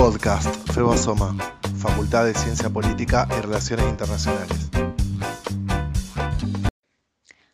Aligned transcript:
Podcast 0.00 0.72
FEBASOMA, 0.72 1.36
Facultad 1.76 2.24
de 2.24 2.32
Ciencia 2.32 2.70
Política 2.70 3.28
y 3.36 3.40
Relaciones 3.42 3.84
Internacionales. 3.84 4.70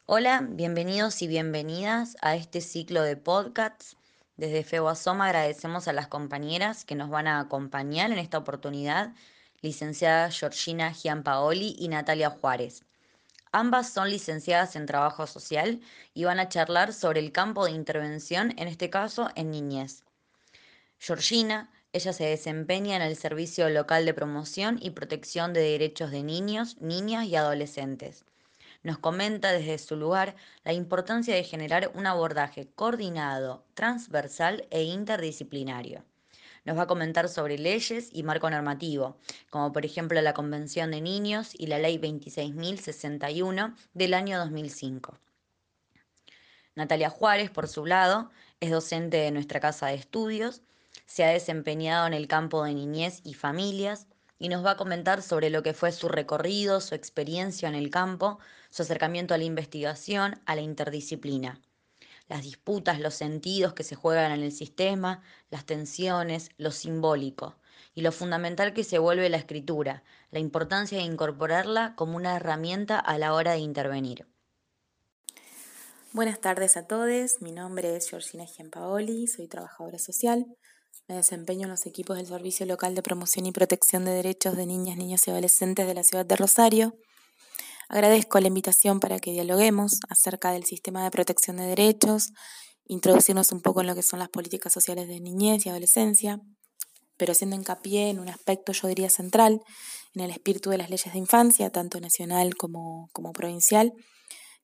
Hola, 0.05 0.47
bienvenidos 0.49 1.23
y 1.23 1.27
bienvenidas 1.27 2.17
a 2.23 2.37
este 2.37 2.61
ciclo 2.61 3.03
de 3.03 3.17
podcasts. 3.17 3.97
Desde 4.37 4.63
FEBASOMA 4.63 5.27
agradecemos 5.27 5.89
a 5.89 5.93
las 5.93 6.07
compañeras 6.07 6.85
que 6.85 6.95
nos 6.95 7.11
van 7.11 7.27
a 7.27 7.41
acompañar 7.41 8.13
en 8.13 8.19
esta 8.21 8.39
oportunidad, 8.39 9.13
licenciada 9.61 10.31
Georgina 10.31 10.93
Gianpaoli 10.93 11.75
y 11.77 11.89
Natalia 11.89 12.31
Juárez. 12.31 12.85
Ambas 13.51 13.93
son 13.93 14.09
licenciadas 14.09 14.77
en 14.77 14.87
Trabajo 14.87 15.27
Social 15.27 15.81
y 16.15 16.23
van 16.23 16.39
a 16.39 16.49
charlar 16.49 16.93
sobre 16.93 17.19
el 17.19 17.33
campo 17.33 17.65
de 17.65 17.73
intervención, 17.73 18.55
en 18.57 18.69
este 18.69 18.89
caso 18.89 19.31
en 19.35 19.51
niñez. 19.51 20.05
Georgina, 21.01 21.71
ella 21.97 22.13
se 22.13 22.25
desempeña 22.25 22.95
en 22.95 23.01
el 23.01 23.17
Servicio 23.17 23.71
Local 23.71 24.05
de 24.05 24.13
Promoción 24.13 24.79
y 24.83 24.91
Protección 24.91 25.55
de 25.55 25.63
Derechos 25.63 26.11
de 26.11 26.23
Niños, 26.23 26.77
Niñas 26.79 27.25
y 27.25 27.37
Adolescentes. 27.37 28.27
Nos 28.83 28.99
comenta 28.99 29.51
desde 29.51 29.79
su 29.79 29.97
lugar 29.97 30.37
la 30.63 30.75
importancia 30.75 31.35
de 31.35 31.43
generar 31.43 31.91
un 31.95 32.07
abordaje 32.07 32.69
coordinado, 32.75 33.65
transversal 33.73 34.67
e 34.71 34.83
interdisciplinario. 34.83 36.05
Nos 36.67 36.77
va 36.77 36.83
a 36.83 36.87
comentar 36.87 37.31
sobre 37.31 37.59
leyes 37.59 38.11
y 38.13 38.23
marco 38.25 38.51
normativo, 38.51 39.17
como 39.49 39.73
por 39.73 39.87
ejemplo 39.87 40.21
la 40.21 40.35
Convención 40.35 40.91
de 40.91 41.01
Niños 41.01 41.53
y 41.55 41.67
la 41.67 41.79
Ley 41.79 41.97
26.061 41.97 43.75
del 43.95 44.13
año 44.13 44.39
2005. 44.39 45.19
Natalia 46.75 47.09
Juárez, 47.09 47.51
por 47.51 47.69
su 47.69 47.87
lado, 47.87 48.31
es 48.61 48.71
docente 48.71 49.17
de 49.17 49.31
nuestra 49.31 49.61
casa 49.61 49.87
de 49.87 49.95
estudios 49.95 50.61
se 51.05 51.25
ha 51.25 51.29
desempeñado 51.29 52.07
en 52.07 52.15
el 52.15 52.29
campo 52.29 52.65
de 52.65 52.75
niñez 52.75 53.21
y 53.25 53.35
familias 53.35 54.07
y 54.39 54.49
nos 54.49 54.65
va 54.65 54.73
a 54.73 54.77
comentar 54.77 55.23
sobre 55.23 55.51
lo 55.51 55.63
que 55.63 55.75
fue 55.75 55.93
su 55.93 56.09
recorrido, 56.09 56.81
su 56.81 56.95
experiencia 56.95 57.69
en 57.69 57.75
el 57.75 57.91
campo, 57.91 58.39
su 58.71 58.83
acercamiento 58.83 59.35
a 59.35 59.39
la 59.39 59.45
investigación, 59.45 60.41
a 60.47 60.55
la 60.55 60.61
interdisciplina. 60.63 61.61
Las 62.29 62.43
disputas, 62.43 63.01
los 63.01 63.15
sentidos 63.15 63.73
que 63.73 63.85
se 63.85 63.95
juegan 63.95 64.33
en 64.33 64.43
el 64.43 64.53
sistema, 64.53 65.23
las 65.51 65.65
tensiones, 65.65 66.51
lo 66.59 66.73
simbólico 66.73 67.57
y 67.95 68.03
lo 68.03 68.13
fundamental 68.13 68.75
que 68.75 68.85
se 68.85 68.99
vuelve 68.99 69.29
la 69.29 69.37
escritura, 69.37 70.03
la 70.31 70.39
importancia 70.39 70.99
de 70.99 71.05
incorporarla 71.05 71.95
como 71.95 72.17
una 72.17 72.37
herramienta 72.37 72.99
a 72.99 73.17
la 73.19 73.33
hora 73.33 73.53
de 73.53 73.59
intervenir. 73.59 74.27
Buenas 76.13 76.41
tardes 76.41 76.77
a 76.77 76.87
todos, 76.87 77.43
mi 77.43 77.53
nombre 77.53 77.95
es 77.95 78.09
Georgina 78.09 78.47
Giampaoli, 78.47 79.27
soy 79.27 79.49
trabajadora 79.49 79.99
social, 79.99 80.47
me 81.09 81.15
desempeño 81.15 81.65
en 81.65 81.71
los 81.71 81.87
equipos 81.87 82.17
del 82.17 82.27
Servicio 82.27 82.67
Local 82.67 82.97
de 82.97 83.03
Promoción 83.03 83.47
y 83.47 83.53
Protección 83.53 84.05
de 84.05 84.11
Derechos 84.11 84.57
de 84.57 84.67
Niñas, 84.67 84.97
Niños 84.97 85.27
y 85.27 85.31
Adolescentes 85.31 85.87
de 85.87 85.95
la 85.95 86.03
ciudad 86.03 86.27
de 86.27 86.35
Rosario. 86.35 86.95
Agradezco 87.89 88.41
la 88.41 88.49
invitación 88.49 88.99
para 88.99 89.21
que 89.21 89.31
dialoguemos 89.31 90.01
acerca 90.09 90.51
del 90.51 90.65
sistema 90.65 91.05
de 91.05 91.13
protección 91.13 91.59
de 91.59 91.67
derechos, 91.67 92.31
introducirnos 92.87 93.53
un 93.53 93.61
poco 93.61 93.83
en 93.83 93.87
lo 93.87 93.95
que 93.95 94.03
son 94.03 94.19
las 94.19 94.31
políticas 94.31 94.73
sociales 94.73 95.07
de 95.07 95.21
niñez 95.21 95.65
y 95.65 95.69
adolescencia, 95.69 96.41
pero 97.17 97.33
haciendo 97.33 97.55
hincapié 97.55 98.11
en 98.11 98.19
un 98.19 98.29
aspecto, 98.29 98.73
yo 98.73 98.89
diría, 98.89 99.09
central, 99.09 99.61
en 100.15 100.23
el 100.23 100.31
espíritu 100.33 100.71
de 100.71 100.79
las 100.79 100.91
leyes 100.91 101.13
de 101.13 101.19
infancia, 101.19 101.71
tanto 101.71 102.01
nacional 102.01 102.57
como, 102.57 103.11
como 103.13 103.33
provincial, 103.33 103.93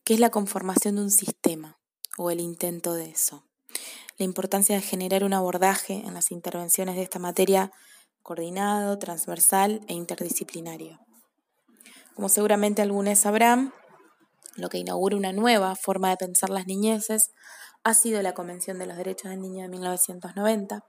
que 0.02 0.14
es 0.14 0.20
la 0.20 0.30
conformación 0.30 0.96
de 0.96 1.02
un 1.02 1.10
sistema 1.12 1.78
o 2.18 2.32
el 2.32 2.40
intento 2.40 2.94
de 2.94 3.10
eso 3.10 3.44
la 4.22 4.26
importancia 4.26 4.76
de 4.76 4.82
generar 4.82 5.24
un 5.24 5.34
abordaje 5.34 5.94
en 5.94 6.14
las 6.14 6.30
intervenciones 6.30 6.94
de 6.94 7.02
esta 7.02 7.18
materia 7.18 7.72
coordinado, 8.22 8.96
transversal 8.96 9.80
e 9.88 9.94
interdisciplinario. 9.94 11.00
Como 12.14 12.28
seguramente 12.28 12.82
algunos 12.82 13.18
sabrán, 13.18 13.74
lo 14.54 14.68
que 14.68 14.78
inaugura 14.78 15.16
una 15.16 15.32
nueva 15.32 15.74
forma 15.74 16.10
de 16.10 16.18
pensar 16.18 16.50
las 16.50 16.68
niñeces 16.68 17.32
ha 17.82 17.94
sido 17.94 18.22
la 18.22 18.32
Convención 18.32 18.78
de 18.78 18.86
los 18.86 18.96
Derechos 18.96 19.28
del 19.28 19.40
Niño 19.40 19.62
de 19.62 19.70
1990. 19.70 20.84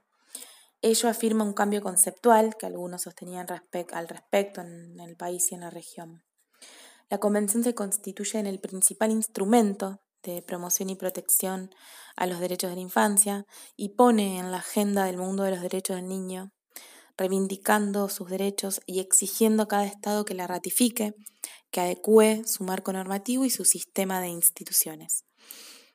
Ello 0.80 1.08
afirma 1.08 1.42
un 1.42 1.54
cambio 1.54 1.82
conceptual 1.82 2.54
que 2.56 2.66
algunos 2.66 3.02
sostenían 3.02 3.48
al 3.50 4.08
respecto 4.08 4.60
en 4.60 5.00
el 5.00 5.16
país 5.16 5.50
y 5.50 5.56
en 5.56 5.62
la 5.62 5.70
región. 5.70 6.22
La 7.10 7.18
Convención 7.18 7.64
se 7.64 7.74
constituye 7.74 8.38
en 8.38 8.46
el 8.46 8.60
principal 8.60 9.10
instrumento 9.10 10.03
de 10.24 10.42
promoción 10.42 10.90
y 10.90 10.96
protección 10.96 11.70
a 12.16 12.26
los 12.26 12.40
derechos 12.40 12.70
de 12.70 12.76
la 12.76 12.82
infancia 12.82 13.44
y 13.76 13.90
pone 13.90 14.38
en 14.38 14.50
la 14.50 14.58
agenda 14.58 15.04
del 15.04 15.18
mundo 15.18 15.42
de 15.42 15.50
los 15.50 15.60
derechos 15.60 15.96
del 15.96 16.08
niño, 16.08 16.50
reivindicando 17.16 18.08
sus 18.08 18.28
derechos 18.28 18.80
y 18.86 19.00
exigiendo 19.00 19.64
a 19.64 19.68
cada 19.68 19.86
Estado 19.86 20.24
que 20.24 20.34
la 20.34 20.46
ratifique, 20.46 21.12
que 21.70 21.80
adecue 21.80 22.42
su 22.46 22.64
marco 22.64 22.92
normativo 22.92 23.44
y 23.44 23.50
su 23.50 23.64
sistema 23.64 24.20
de 24.20 24.28
instituciones. 24.28 25.24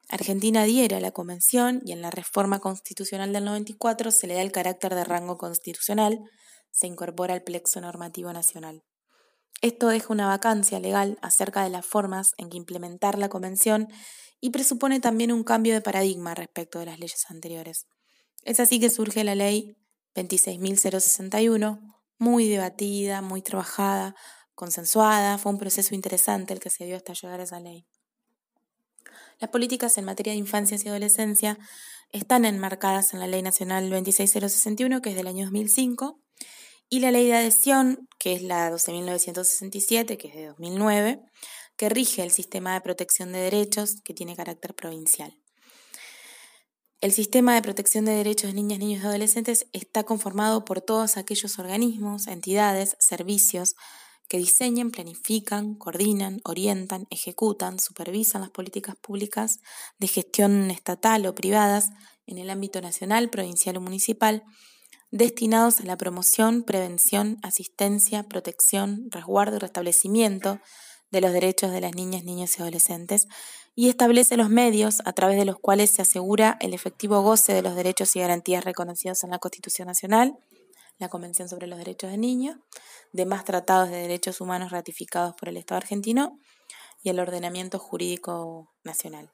Argentina 0.09 0.63
adhiere 0.63 0.95
a 0.95 0.99
la 1.01 1.11
Convención 1.11 1.81
y 1.85 1.91
en 1.91 2.01
la 2.01 2.09
reforma 2.09 2.59
constitucional 2.59 3.31
del 3.31 3.45
94 3.45 4.11
se 4.11 4.27
le 4.27 4.33
da 4.33 4.41
el 4.41 4.51
carácter 4.51 4.95
de 4.95 5.03
rango 5.03 5.37
constitucional, 5.37 6.19
se 6.71 6.87
incorpora 6.87 7.35
al 7.35 7.43
plexo 7.43 7.79
normativo 7.79 8.33
nacional. 8.33 8.83
Esto 9.61 9.87
deja 9.87 10.13
una 10.13 10.27
vacancia 10.27 10.79
legal 10.79 11.17
acerca 11.21 11.63
de 11.63 11.69
las 11.69 11.85
formas 11.85 12.31
en 12.37 12.49
que 12.49 12.57
implementar 12.57 13.17
la 13.17 13.29
Convención 13.29 13.87
y 14.39 14.51
presupone 14.51 14.99
también 14.99 15.31
un 15.31 15.43
cambio 15.43 15.73
de 15.73 15.81
paradigma 15.81 16.33
respecto 16.33 16.79
de 16.79 16.85
las 16.85 16.99
leyes 16.99 17.25
anteriores. 17.29 17.87
Es 18.43 18.59
así 18.59 18.79
que 18.79 18.89
surge 18.89 19.23
la 19.23 19.35
ley 19.35 19.75
26.061, 20.15 21.79
muy 22.17 22.47
debatida, 22.47 23.21
muy 23.21 23.41
trabajada, 23.41 24.15
consensuada, 24.55 25.37
fue 25.37 25.51
un 25.51 25.57
proceso 25.57 25.95
interesante 25.95 26.53
el 26.53 26.59
que 26.59 26.69
se 26.69 26.85
dio 26.85 26.95
hasta 26.95 27.13
llegar 27.13 27.39
a 27.39 27.43
esa 27.43 27.59
ley. 27.59 27.85
Las 29.39 29.51
políticas 29.51 29.97
en 29.97 30.05
materia 30.05 30.33
de 30.33 30.39
infancia 30.39 30.77
y 30.83 30.87
adolescencia 30.87 31.57
están 32.11 32.43
enmarcadas 32.43 33.13
en 33.13 33.19
la 33.19 33.27
Ley 33.27 33.41
Nacional 33.41 33.89
26061, 33.89 35.01
que 35.01 35.11
es 35.11 35.15
del 35.15 35.27
año 35.27 35.45
2005, 35.45 36.19
y 36.89 36.99
la 36.99 37.11
ley 37.11 37.27
de 37.27 37.35
adhesión, 37.35 38.07
que 38.17 38.33
es 38.33 38.41
la 38.41 38.71
12.967, 38.71 40.17
que 40.17 40.27
es 40.27 40.35
de 40.35 40.47
2009, 40.47 41.21
que 41.77 41.89
rige 41.89 42.23
el 42.23 42.31
sistema 42.31 42.73
de 42.73 42.81
protección 42.81 43.31
de 43.31 43.39
derechos 43.39 44.01
que 44.03 44.13
tiene 44.13 44.35
carácter 44.35 44.73
provincial. 44.73 45.37
El 46.99 47.13
sistema 47.13 47.53
de 47.55 47.61
protección 47.61 48.03
de 48.03 48.11
derechos 48.11 48.49
de 48.49 48.55
niñas, 48.55 48.79
niños 48.79 49.03
y 49.03 49.05
adolescentes 49.05 49.67
está 49.71 50.03
conformado 50.03 50.65
por 50.65 50.81
todos 50.81 51.15
aquellos 51.15 51.57
organismos, 51.57 52.27
entidades, 52.27 52.97
servicios 52.99 53.75
que 54.27 54.37
diseñan, 54.37 54.91
planifican, 54.91 55.75
coordinan, 55.75 56.41
orientan, 56.43 57.07
ejecutan, 57.09 57.79
supervisan 57.79 58.41
las 58.41 58.49
políticas 58.49 58.95
públicas 58.97 59.59
de 59.97 60.07
gestión 60.07 60.69
estatal 60.71 61.25
o 61.25 61.33
privadas 61.33 61.91
en 62.27 62.37
el 62.37 62.49
ámbito 62.49 62.81
nacional, 62.81 63.29
provincial 63.29 63.77
o 63.77 63.81
municipal 63.81 64.43
destinados 65.11 65.79
a 65.79 65.83
la 65.83 65.97
promoción, 65.97 66.63
prevención, 66.63 67.37
asistencia, 67.41 68.23
protección, 68.23 69.07
resguardo 69.09 69.55
y 69.55 69.59
restablecimiento 69.59 70.59
de 71.11 71.21
los 71.21 71.33
derechos 71.33 71.71
de 71.71 71.81
las 71.81 71.95
niñas, 71.95 72.23
niños 72.23 72.57
y 72.57 72.61
adolescentes, 72.61 73.27
y 73.75 73.89
establece 73.89 74.37
los 74.37 74.49
medios 74.49 75.01
a 75.05 75.13
través 75.13 75.37
de 75.37 75.45
los 75.45 75.57
cuales 75.57 75.89
se 75.89 76.01
asegura 76.01 76.57
el 76.59 76.73
efectivo 76.73 77.21
goce 77.21 77.53
de 77.53 77.61
los 77.61 77.75
derechos 77.75 78.15
y 78.15 78.19
garantías 78.19 78.63
reconocidos 78.63 79.23
en 79.23 79.31
la 79.31 79.39
Constitución 79.39 79.87
Nacional, 79.87 80.37
la 80.99 81.09
Convención 81.09 81.47
sobre 81.47 81.67
los 81.67 81.79
Derechos 81.79 82.11
del 82.11 82.19
Niño, 82.19 82.59
demás 83.13 83.45
tratados 83.45 83.89
de 83.89 83.97
derechos 83.97 84.41
humanos 84.41 84.71
ratificados 84.71 85.33
por 85.35 85.49
el 85.49 85.57
Estado 85.57 85.77
argentino 85.77 86.37
y 87.01 87.09
el 87.09 87.19
ordenamiento 87.19 87.79
jurídico 87.79 88.69
nacional. 88.83 89.31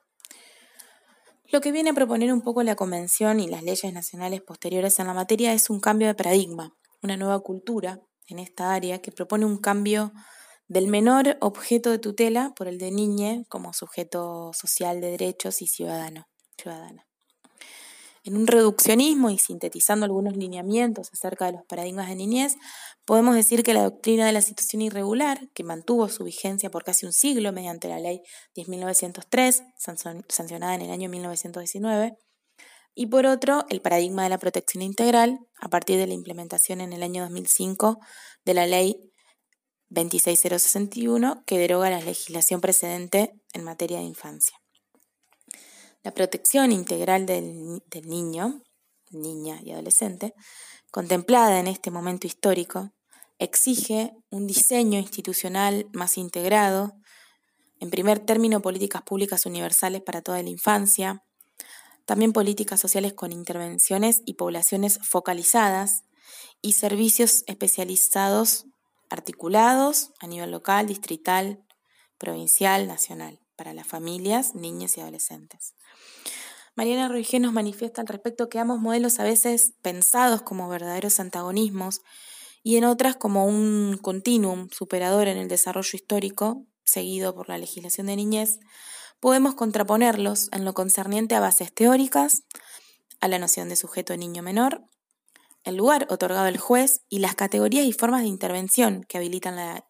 Lo 1.52 1.62
que 1.62 1.72
viene 1.72 1.92
a 1.92 1.94
proponer 1.94 2.34
un 2.34 2.42
poco 2.42 2.64
la 2.64 2.76
Convención 2.76 3.40
y 3.40 3.48
las 3.48 3.62
leyes 3.62 3.94
nacionales 3.94 4.42
posteriores 4.42 4.98
en 5.00 5.08
la 5.08 5.14
materia 5.14 5.54
es 5.54 5.70
un 5.70 5.80
cambio 5.80 6.08
de 6.08 6.16
paradigma, 6.16 6.76
una 7.04 7.18
nueva 7.18 7.40
cultura 7.40 8.00
en 8.28 8.40
esta 8.40 8.74
área 8.74 9.00
que 9.00 9.12
propone 9.12 9.46
un 9.46 9.58
cambio 9.58 10.12
del 10.68 10.88
menor 10.88 11.38
objeto 11.42 11.92
de 11.92 12.00
tutela 12.00 12.54
por 12.56 12.68
el 12.68 12.80
de 12.80 12.90
niñe 12.92 13.46
como 13.48 13.74
sujeto 13.74 14.52
social 14.54 15.02
de 15.02 15.12
derechos 15.12 15.62
y 15.62 15.68
ciudadano, 15.68 16.28
ciudadana. 16.58 17.05
En 18.26 18.38
un 18.38 18.48
reduccionismo 18.48 19.30
y 19.30 19.38
sintetizando 19.38 20.04
algunos 20.04 20.36
lineamientos 20.36 21.12
acerca 21.14 21.46
de 21.46 21.52
los 21.52 21.64
paradigmas 21.66 22.10
de 22.10 22.16
niñez, 22.16 22.56
podemos 23.06 23.36
decir 23.36 23.62
que 23.62 23.76
la 23.76 23.84
doctrina 23.84 24.26
de 24.26 24.32
la 24.32 24.42
situación 24.42 24.82
irregular, 24.82 25.48
que 25.54 25.64
mantuvo 25.64 26.10
su 26.10 26.24
vigencia 26.24 26.72
por 26.72 26.84
casi 26.84 27.06
un 27.06 27.14
siglo 27.14 27.52
mediante 27.52 27.88
la 27.88 28.00
ley 28.00 28.24
10.903, 28.56 29.64
sancionada 30.28 30.74
en 30.74 30.82
el 30.82 30.90
año 30.90 31.08
1919, 31.08 32.18
y 32.96 33.06
por 33.06 33.28
otro, 33.28 33.66
el 33.70 33.82
paradigma 33.82 34.24
de 34.24 34.30
la 34.30 34.40
protección 34.40 34.82
integral, 34.82 35.38
a 35.60 35.70
partir 35.70 35.98
de 36.00 36.08
la 36.08 36.16
implementación 36.16 36.82
en 36.82 36.94
el 36.94 37.04
año 37.04 37.22
2005 37.24 38.00
de 38.44 38.54
la 38.56 38.66
ley 38.66 39.12
26061, 39.90 41.44
que 41.46 41.60
deroga 41.60 41.92
la 41.92 42.02
legislación 42.02 42.60
precedente 42.60 43.40
en 43.54 43.64
materia 43.64 44.00
de 44.00 44.06
infancia. 44.06 44.65
La 46.06 46.12
protección 46.12 46.72
integral 46.72 47.26
del, 47.26 47.82
niño, 48.04 48.62
niña 49.10 49.60
y 49.64 49.72
adolescente 49.72 50.36
contemplada 50.92 51.60
en 51.60 51.66
este 51.66 51.90
momento 51.90 52.28
histórico, 52.28 52.92
exige 53.40 54.14
un 54.30 54.46
diseño 54.46 55.00
institucional 55.00 55.88
más 55.94 56.20
integrado, 56.20 56.94
en 57.80 57.90
primer 57.90 58.20
término 58.20 58.62
políticas 58.62 59.02
públicas 59.02 59.48
universales 59.48 60.04
para 60.04 60.22
toda 60.22 60.44
la 60.44 60.50
infancia, 60.50 61.24
también 62.06 62.34
políticas 62.34 62.80
sociales 62.80 63.14
con 63.14 63.32
intervenciones 63.32 64.22
y 64.26 64.36
poblaciones 64.36 65.00
focalizadas 65.02 66.04
y 66.62 66.74
servicios 66.74 67.44
especializados 67.48 68.68
articulados 69.10 70.12
a 70.20 70.28
nivel 70.28 70.52
local, 70.52 70.86
distrital, 70.86 71.66
provincial, 72.20 72.88
nacional, 72.88 73.40
para 73.56 73.74
las 73.74 73.88
familias, 73.88 74.54
niños 74.54 74.98
y 74.98 75.02
adolescentes. 75.02 75.74
Mariana 76.76 77.08
Ruigé 77.08 77.40
nos 77.40 77.54
manifiesta 77.54 78.02
al 78.02 78.08
respecto 78.08 78.50
que 78.50 78.60
ambos 78.60 78.80
modelos 78.80 79.20
a 79.20 79.24
veces 79.24 79.74
pensados 79.82 80.42
como 80.42 80.68
verdaderos 80.68 81.20
antagonismos 81.20 82.02
y 82.64 82.78
en 82.78 82.84
otras 82.84 83.16
como 83.16 83.46
un 83.46 83.98
continuum 84.02 84.68
superador 84.72 85.28
en 85.28 85.38
el 85.38 85.48
desarrollo 85.48 85.92
histórico, 85.94 86.66
seguido 86.84 87.34
por 87.34 87.48
la 87.48 87.58
legislación 87.58 88.08
de 88.08 88.16
niñez, 88.16 88.60
podemos 89.20 89.56
contraponerlos 89.56 90.50
en 90.52 90.66
lo 90.66 90.74
concerniente 90.74 91.36
a 91.36 91.40
bases 91.40 91.74
teóricas, 91.74 92.44
a 93.22 93.28
la 93.28 93.40
noción 93.40 93.70
de 93.70 93.76
sujeto 93.76 94.18
niño 94.18 94.44
menor, 94.44 94.84
el 95.64 95.78
lugar 95.78 96.08
otorgado 96.10 96.46
al 96.46 96.58
juez 96.58 97.02
y 97.10 97.20
las 97.20 97.36
categorías 97.36 97.86
y 97.86 97.94
formas 97.94 98.22
de 98.22 98.28
intervención 98.28 99.04
que 99.04 99.18
habilitan 99.18 99.56
la, 99.56 99.88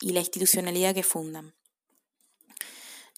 y 0.00 0.12
la 0.12 0.20
institucionalidad 0.20 0.94
que 0.94 1.02
fundan. 1.02 1.57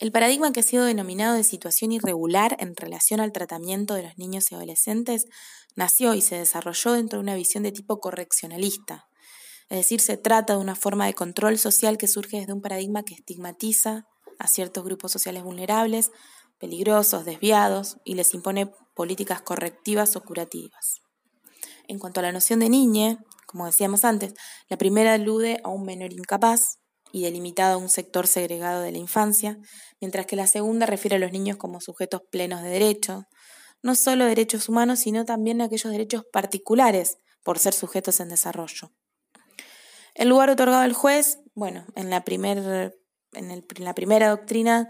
El 0.00 0.12
paradigma 0.12 0.50
que 0.50 0.60
ha 0.60 0.62
sido 0.62 0.86
denominado 0.86 1.36
de 1.36 1.44
situación 1.44 1.92
irregular 1.92 2.56
en 2.58 2.74
relación 2.74 3.20
al 3.20 3.32
tratamiento 3.32 3.92
de 3.92 4.02
los 4.02 4.16
niños 4.16 4.50
y 4.50 4.54
adolescentes 4.54 5.26
nació 5.76 6.14
y 6.14 6.22
se 6.22 6.36
desarrolló 6.36 6.92
dentro 6.92 7.18
de 7.18 7.24
una 7.24 7.34
visión 7.34 7.64
de 7.64 7.70
tipo 7.70 8.00
correccionalista. 8.00 9.08
Es 9.68 9.76
decir, 9.76 10.00
se 10.00 10.16
trata 10.16 10.54
de 10.54 10.58
una 10.58 10.74
forma 10.74 11.04
de 11.04 11.12
control 11.12 11.58
social 11.58 11.98
que 11.98 12.08
surge 12.08 12.38
desde 12.38 12.54
un 12.54 12.62
paradigma 12.62 13.02
que 13.02 13.12
estigmatiza 13.12 14.06
a 14.38 14.48
ciertos 14.48 14.84
grupos 14.84 15.12
sociales 15.12 15.42
vulnerables, 15.42 16.10
peligrosos, 16.58 17.26
desviados, 17.26 17.98
y 18.02 18.14
les 18.14 18.32
impone 18.32 18.72
políticas 18.94 19.42
correctivas 19.42 20.16
o 20.16 20.22
curativas. 20.22 21.02
En 21.88 21.98
cuanto 21.98 22.20
a 22.20 22.22
la 22.22 22.32
noción 22.32 22.60
de 22.60 22.70
niñe, 22.70 23.18
como 23.44 23.66
decíamos 23.66 24.06
antes, 24.06 24.32
la 24.70 24.78
primera 24.78 25.12
alude 25.12 25.60
a 25.62 25.68
un 25.68 25.84
menor 25.84 26.14
incapaz, 26.14 26.79
y 27.12 27.22
delimitado 27.22 27.74
a 27.74 27.78
un 27.78 27.88
sector 27.88 28.26
segregado 28.26 28.82
de 28.82 28.92
la 28.92 28.98
infancia, 28.98 29.58
mientras 30.00 30.26
que 30.26 30.36
la 30.36 30.46
segunda 30.46 30.86
refiere 30.86 31.16
a 31.16 31.18
los 31.18 31.32
niños 31.32 31.56
como 31.56 31.80
sujetos 31.80 32.22
plenos 32.30 32.62
de 32.62 32.70
derechos, 32.70 33.24
no 33.82 33.94
solo 33.94 34.24
derechos 34.24 34.68
humanos, 34.68 35.00
sino 35.00 35.24
también 35.24 35.60
aquellos 35.60 35.90
derechos 35.90 36.24
particulares 36.32 37.18
por 37.42 37.58
ser 37.58 37.72
sujetos 37.72 38.20
en 38.20 38.28
desarrollo. 38.28 38.92
El 40.14 40.28
lugar 40.28 40.50
otorgado 40.50 40.82
al 40.82 40.92
juez, 40.92 41.38
bueno, 41.54 41.86
en 41.94 42.10
la, 42.10 42.24
primer, 42.24 42.98
en, 43.32 43.64
la 43.78 43.94
primera 43.94 44.28
doctrina 44.28 44.88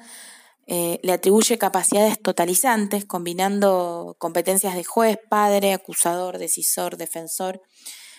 eh, 0.66 0.98
le 1.02 1.12
atribuye 1.12 1.58
capacidades 1.58 2.20
totalizantes, 2.20 3.04
combinando 3.04 4.16
competencias 4.18 4.74
de 4.74 4.84
juez, 4.84 5.18
padre, 5.28 5.72
acusador, 5.72 6.38
decisor, 6.38 6.96
defensor, 6.96 7.60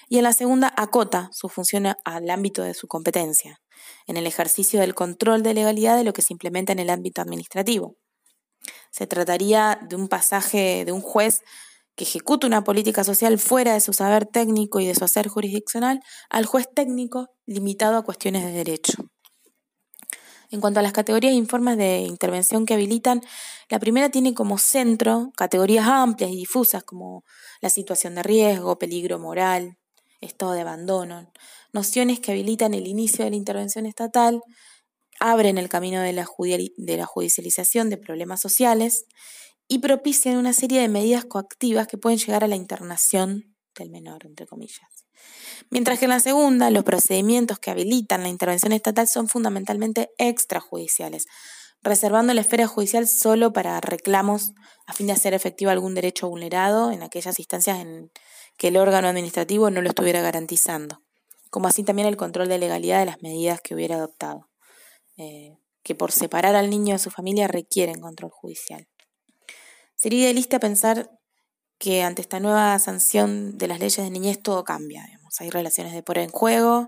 y 0.09 0.18
en 0.18 0.24
la 0.24 0.33
segunda 0.33 0.74
acota 0.75 1.30
su 1.31 1.48
función 1.48 1.88
al 2.03 2.30
ámbito 2.30 2.63
de 2.63 2.74
su 2.74 2.88
competencia, 2.88 3.60
en 4.07 4.17
el 4.17 4.27
ejercicio 4.27 4.79
del 4.79 4.95
control 4.95 5.43
de 5.43 5.53
legalidad 5.53 5.97
de 5.97 6.03
lo 6.03 6.13
que 6.13 6.21
se 6.21 6.33
implementa 6.33 6.71
en 6.71 6.79
el 6.79 6.89
ámbito 6.89 7.21
administrativo. 7.21 7.97
Se 8.91 9.07
trataría 9.07 9.79
de 9.88 9.95
un 9.95 10.07
pasaje 10.07 10.85
de 10.85 10.91
un 10.91 11.01
juez 11.01 11.41
que 11.95 12.03
ejecuta 12.03 12.47
una 12.47 12.63
política 12.63 13.03
social 13.03 13.38
fuera 13.38 13.73
de 13.73 13.79
su 13.79 13.93
saber 13.93 14.25
técnico 14.25 14.79
y 14.79 14.88
de 14.88 14.95
su 14.95 15.03
hacer 15.03 15.27
jurisdiccional 15.27 16.01
al 16.29 16.45
juez 16.45 16.67
técnico 16.73 17.27
limitado 17.45 17.97
a 17.97 18.03
cuestiones 18.03 18.43
de 18.45 18.51
derecho. 18.51 18.93
En 20.51 20.59
cuanto 20.59 20.81
a 20.81 20.83
las 20.83 20.91
categorías 20.91 21.31
e 21.31 21.38
informes 21.38 21.77
de 21.77 21.99
intervención 21.99 22.65
que 22.65 22.73
habilitan, 22.73 23.21
la 23.69 23.79
primera 23.79 24.09
tiene 24.09 24.33
como 24.33 24.57
centro 24.57 25.31
categorías 25.38 25.88
amplias 25.88 26.31
y 26.31 26.35
difusas 26.35 26.83
como 26.83 27.23
la 27.61 27.69
situación 27.69 28.15
de 28.15 28.23
riesgo, 28.23 28.77
peligro 28.77 29.17
moral, 29.17 29.77
estado 30.19 30.51
de 30.51 30.61
abandono, 30.61 31.31
nociones 31.73 32.19
que 32.19 32.31
habilitan 32.31 32.73
el 32.73 32.88
inicio 32.88 33.23
de 33.23 33.31
la 33.31 33.38
intervención 33.38 33.85
estatal, 33.85 34.41
abren 35.19 35.57
el 35.57 35.69
camino 35.69 36.01
de 36.01 36.13
la, 36.13 37.06
judicialización 37.06 37.89
de 37.89 37.97
problemas 37.97 38.41
sociales 38.41 39.06
y 39.68 39.79
propician 39.79 40.38
una 40.38 40.51
serie 40.51 40.81
de 40.81 40.89
medidas 40.89 41.25
coactivas 41.25 41.88
que 41.88 41.97
pueden 41.97 42.18
llegar 42.18 42.44
a 42.44 42.47
la 42.47 42.56
internación 42.56 43.56
del 43.77 43.91
menor, 43.91 44.25
entre 44.25 44.47
comillas. 44.47 44.89
Mientras 45.69 46.00
que 46.00 46.06
en 46.06 46.12
la 46.12 46.19
segunda, 46.19 46.71
los 46.71 46.83
procedimientos 46.83 47.59
que 47.59 47.71
habilitan 47.71 48.24
la 48.24 48.29
intervención 48.29 48.74
estatal 48.74 49.07
son 49.07 49.27
fundamentalmente 49.27 50.09
extrajudiciales, 50.17 51.27
reservando 51.83 52.33
la 52.33 52.41
esfera 52.41 52.67
judicial 52.67 53.07
solo 53.07 53.53
para 53.53 53.79
reclamos 53.79 54.53
a 54.88 54.94
fin 54.94 55.07
de 55.07 55.13
hacer 55.13 55.33
efectivo 55.33 55.71
algún 55.71 55.94
derecho 55.94 56.27
vulnerado 56.27 56.91
en 56.91 57.03
aquellas 57.03 57.39
instancias 57.39 57.79
en 57.79 58.12
que 58.57 58.69
el 58.69 58.77
órgano 58.77 59.07
administrativo 59.07 59.69
no 59.69 59.81
lo 59.81 59.89
estuviera 59.89 60.21
garantizando, 60.21 61.01
como 61.51 61.68
así 61.68 61.83
también 61.83 62.07
el 62.07 62.18
control 62.18 62.48
de 62.48 62.57
legalidad 62.57 63.00
de 63.00 63.06
las 63.06 63.21
medidas 63.21 63.62
que 63.62 63.75
hubiera 63.75 63.98
adoptado, 63.98 64.50
eh, 65.18 65.57
que 65.83 65.94
por 65.94 66.12
separar 66.12 66.56
al 66.56 66.69
niño 66.69 66.94
de 66.94 67.00
su 67.00 67.12
familia 67.12 67.48
requieren 67.48 68.00
control 68.00 68.31
judicial. 68.31 68.88
Sería 69.95 70.21
idealista 70.21 70.59
pensar 70.59 71.12
que 71.77 72.03
ante 72.03 72.21
esta 72.21 72.39
nueva 72.39 72.80
sanción 72.80 73.57
de 73.57 73.68
las 73.68 73.80
leyes 73.80 73.98
de 73.98 74.09
niñez 74.09 74.42
todo 74.42 74.63
cambia. 74.63 75.06
Hay 75.39 75.50
relaciones 75.50 75.94
de 75.94 76.03
por 76.03 76.18
en 76.18 76.30
juego, 76.30 76.88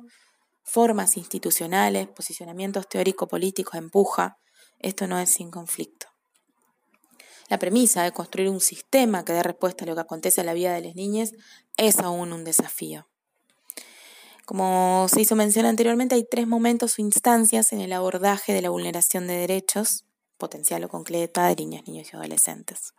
formas 0.64 1.18
institucionales, 1.18 2.08
posicionamientos 2.08 2.88
teórico-políticos, 2.88 3.76
empuja. 3.76 4.38
Esto 4.80 5.08
no 5.08 5.20
es 5.20 5.30
sin 5.30 5.52
conflicto. 5.52 6.08
La 7.50 7.60
premisa 7.60 8.04
de 8.04 8.12
construir 8.12 8.50
un 8.50 8.62
sistema 8.62 9.26
que 9.26 9.34
dé 9.34 9.44
respuesta 9.44 9.84
a 9.84 9.88
lo 9.88 9.96
que 9.96 10.02
acontece 10.02 10.42
en 10.42 10.48
la 10.48 10.54
vida 10.54 10.74
de 10.74 10.82
las 10.82 10.96
niñas 10.96 11.34
es 11.78 12.00
aún 12.00 12.34
un 12.34 12.44
desafío. 12.44 13.08
Como 14.46 15.08
se 15.10 15.22
hizo 15.22 15.36
mención 15.36 15.66
anteriormente, 15.66 16.16
hay 16.16 16.28
tres 16.30 16.48
momentos 16.48 16.98
o 16.98 17.02
instancias 17.02 17.72
en 17.72 17.80
el 17.80 17.94
abordaje 17.94 18.54
de 18.54 18.62
la 18.62 18.70
vulneración 18.70 19.26
de 19.28 19.36
derechos, 19.36 20.06
potencial 20.38 20.84
o 20.84 20.90
concreta, 20.90 21.48
de 21.48 21.56
niñas, 21.56 21.88
niños 21.88 22.10
y 22.12 22.18
adolescentes. 22.18 22.94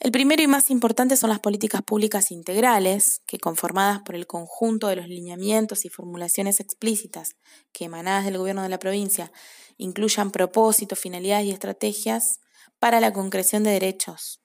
El 0.00 0.12
primero 0.12 0.42
y 0.42 0.46
más 0.46 0.70
importante 0.70 1.16
son 1.16 1.30
las 1.30 1.40
políticas 1.40 1.82
públicas 1.82 2.30
integrales, 2.30 3.22
que 3.26 3.38
conformadas 3.38 4.02
por 4.02 4.14
el 4.14 4.26
conjunto 4.26 4.88
de 4.88 4.96
los 4.96 5.08
lineamientos 5.08 5.84
y 5.84 5.88
formulaciones 5.88 6.60
explícitas 6.60 7.36
que 7.72 7.86
emanadas 7.86 8.24
del 8.24 8.38
gobierno 8.38 8.62
de 8.62 8.68
la 8.68 8.78
provincia 8.78 9.32
incluyan 9.78 10.30
propósitos, 10.30 10.98
finalidades 10.98 11.46
y 11.46 11.50
estrategias 11.52 12.40
para 12.78 13.00
la 13.00 13.12
concreción 13.12 13.62
de 13.64 13.70
derechos. 13.70 14.40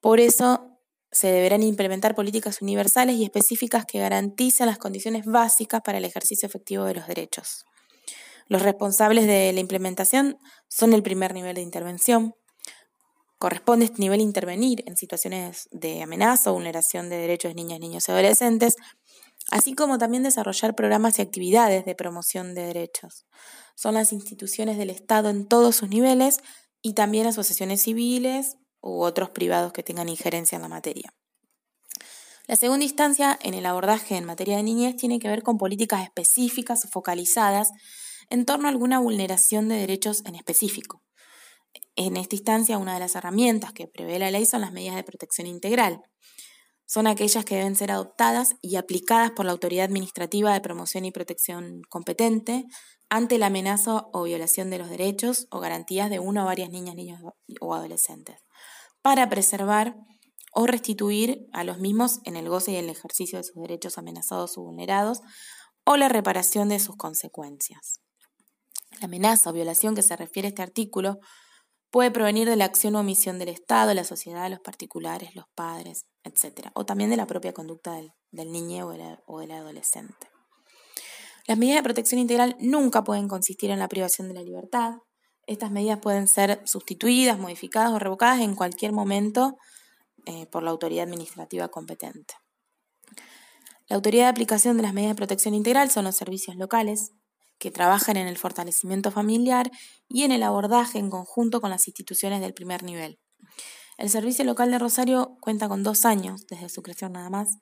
Por 0.00 0.20
eso 0.20 0.73
se 1.14 1.28
deberán 1.28 1.62
implementar 1.62 2.16
políticas 2.16 2.60
universales 2.60 3.14
y 3.16 3.24
específicas 3.24 3.86
que 3.86 4.00
garanticen 4.00 4.66
las 4.66 4.78
condiciones 4.78 5.24
básicas 5.24 5.80
para 5.80 5.98
el 5.98 6.04
ejercicio 6.04 6.46
efectivo 6.46 6.84
de 6.86 6.94
los 6.94 7.06
derechos. 7.06 7.64
Los 8.48 8.62
responsables 8.62 9.28
de 9.28 9.52
la 9.52 9.60
implementación 9.60 10.38
son 10.68 10.92
el 10.92 11.04
primer 11.04 11.32
nivel 11.32 11.54
de 11.54 11.62
intervención. 11.62 12.34
Corresponde 13.38 13.84
este 13.84 14.00
nivel 14.00 14.20
intervenir 14.20 14.82
en 14.86 14.96
situaciones 14.96 15.68
de 15.70 16.02
amenaza 16.02 16.50
o 16.50 16.54
vulneración 16.54 17.08
de 17.08 17.16
derechos 17.16 17.50
de 17.50 17.54
niñas, 17.54 17.78
niños 17.78 18.08
y 18.08 18.12
adolescentes, 18.12 18.74
así 19.52 19.74
como 19.74 19.98
también 19.98 20.24
desarrollar 20.24 20.74
programas 20.74 21.20
y 21.20 21.22
actividades 21.22 21.84
de 21.84 21.94
promoción 21.94 22.56
de 22.56 22.62
derechos. 22.62 23.24
Son 23.76 23.94
las 23.94 24.12
instituciones 24.12 24.78
del 24.78 24.90
Estado 24.90 25.30
en 25.30 25.46
todos 25.46 25.76
sus 25.76 25.88
niveles 25.90 26.40
y 26.82 26.94
también 26.94 27.28
asociaciones 27.28 27.82
civiles 27.82 28.56
u 28.84 29.02
otros 29.02 29.30
privados 29.30 29.72
que 29.72 29.82
tengan 29.82 30.08
injerencia 30.08 30.56
en 30.56 30.62
la 30.62 30.68
materia. 30.68 31.14
La 32.46 32.56
segunda 32.56 32.84
instancia 32.84 33.38
en 33.40 33.54
el 33.54 33.64
abordaje 33.64 34.16
en 34.16 34.26
materia 34.26 34.58
de 34.58 34.62
niñez 34.62 34.96
tiene 34.96 35.18
que 35.18 35.28
ver 35.28 35.42
con 35.42 35.56
políticas 35.56 36.02
específicas 36.02 36.84
o 36.84 36.88
focalizadas 36.88 37.70
en 38.28 38.44
torno 38.44 38.68
a 38.68 38.70
alguna 38.70 38.98
vulneración 38.98 39.68
de 39.68 39.76
derechos 39.76 40.22
en 40.26 40.34
específico. 40.34 41.02
En 41.96 42.18
esta 42.18 42.34
instancia, 42.34 42.76
una 42.76 42.94
de 42.94 43.00
las 43.00 43.14
herramientas 43.14 43.72
que 43.72 43.86
prevé 43.86 44.18
la 44.18 44.30
ley 44.30 44.44
son 44.44 44.60
las 44.60 44.72
medidas 44.72 44.96
de 44.96 45.04
protección 45.04 45.46
integral. 45.46 46.02
Son 46.86 47.06
aquellas 47.06 47.46
que 47.46 47.56
deben 47.56 47.76
ser 47.76 47.90
adoptadas 47.90 48.56
y 48.60 48.76
aplicadas 48.76 49.30
por 49.30 49.46
la 49.46 49.52
autoridad 49.52 49.86
administrativa 49.86 50.52
de 50.52 50.60
promoción 50.60 51.06
y 51.06 51.12
protección 51.12 51.80
competente 51.88 52.66
ante 53.08 53.38
la 53.38 53.46
amenaza 53.46 54.06
o 54.12 54.24
violación 54.24 54.68
de 54.68 54.78
los 54.78 54.90
derechos 54.90 55.46
o 55.50 55.60
garantías 55.60 56.10
de 56.10 56.18
una 56.18 56.42
o 56.42 56.46
varias 56.46 56.68
niñas, 56.68 56.94
niños 56.94 57.22
o 57.60 57.74
adolescentes, 57.74 58.36
para 59.04 59.28
preservar 59.28 59.96
o 60.54 60.66
restituir 60.66 61.46
a 61.52 61.62
los 61.62 61.78
mismos 61.78 62.20
en 62.24 62.36
el 62.36 62.48
goce 62.48 62.72
y 62.72 62.76
el 62.76 62.88
ejercicio 62.88 63.36
de 63.36 63.44
sus 63.44 63.60
derechos 63.60 63.98
amenazados 63.98 64.56
o 64.56 64.62
vulnerados, 64.62 65.20
o 65.84 65.98
la 65.98 66.08
reparación 66.08 66.70
de 66.70 66.78
sus 66.78 66.96
consecuencias. 66.96 68.00
La 69.00 69.04
amenaza 69.04 69.50
o 69.50 69.52
violación 69.52 69.94
que 69.94 70.00
se 70.00 70.16
refiere 70.16 70.46
a 70.46 70.48
este 70.48 70.62
artículo 70.62 71.18
puede 71.90 72.10
provenir 72.10 72.48
de 72.48 72.56
la 72.56 72.64
acción 72.64 72.96
o 72.96 73.00
omisión 73.00 73.38
del 73.38 73.50
Estado, 73.50 73.92
la 73.92 74.04
sociedad, 74.04 74.48
los 74.48 74.60
particulares, 74.60 75.34
los 75.34 75.44
padres, 75.54 76.06
etc. 76.22 76.68
O 76.74 76.86
también 76.86 77.10
de 77.10 77.18
la 77.18 77.26
propia 77.26 77.52
conducta 77.52 77.92
del, 77.92 78.52
niño 78.52 78.88
o 79.26 79.40
del 79.40 79.50
adolescente. 79.50 80.28
Las 81.46 81.58
medidas 81.58 81.80
de 81.80 81.84
protección 81.84 82.20
integral 82.22 82.56
nunca 82.58 83.04
pueden 83.04 83.28
consistir 83.28 83.70
en 83.70 83.80
la 83.80 83.88
privación 83.88 84.28
de 84.28 84.34
la 84.34 84.42
libertad. 84.42 84.94
Estas 85.46 85.70
medidas 85.70 86.00
pueden 86.00 86.28
ser 86.28 86.62
sustituidas, 86.64 87.38
modificadas 87.38 87.92
o 87.92 87.98
revocadas 87.98 88.40
en 88.40 88.54
cualquier 88.54 88.92
momento 88.92 89.56
eh, 90.26 90.46
por 90.46 90.62
la 90.62 90.70
autoridad 90.70 91.04
administrativa 91.04 91.68
competente. 91.68 92.34
La 93.88 93.96
autoridad 93.96 94.24
de 94.24 94.30
aplicación 94.30 94.76
de 94.76 94.82
las 94.82 94.94
medidas 94.94 95.14
de 95.14 95.18
protección 95.18 95.54
integral 95.54 95.90
son 95.90 96.04
los 96.04 96.16
servicios 96.16 96.56
locales, 96.56 97.12
que 97.58 97.70
trabajan 97.70 98.16
en 98.16 98.26
el 98.26 98.38
fortalecimiento 98.38 99.10
familiar 99.10 99.70
y 100.08 100.24
en 100.24 100.32
el 100.32 100.42
abordaje 100.42 100.98
en 100.98 101.10
conjunto 101.10 101.60
con 101.60 101.70
las 101.70 101.86
instituciones 101.86 102.40
del 102.40 102.54
primer 102.54 102.82
nivel. 102.82 103.18
El 103.96 104.10
Servicio 104.10 104.44
Local 104.44 104.70
de 104.70 104.78
Rosario 104.78 105.36
cuenta 105.40 105.68
con 105.68 105.82
dos 105.82 106.04
años 106.04 106.46
desde 106.48 106.68
su 106.68 106.82
creación 106.82 107.12
nada 107.12 107.30
más, 107.30 107.58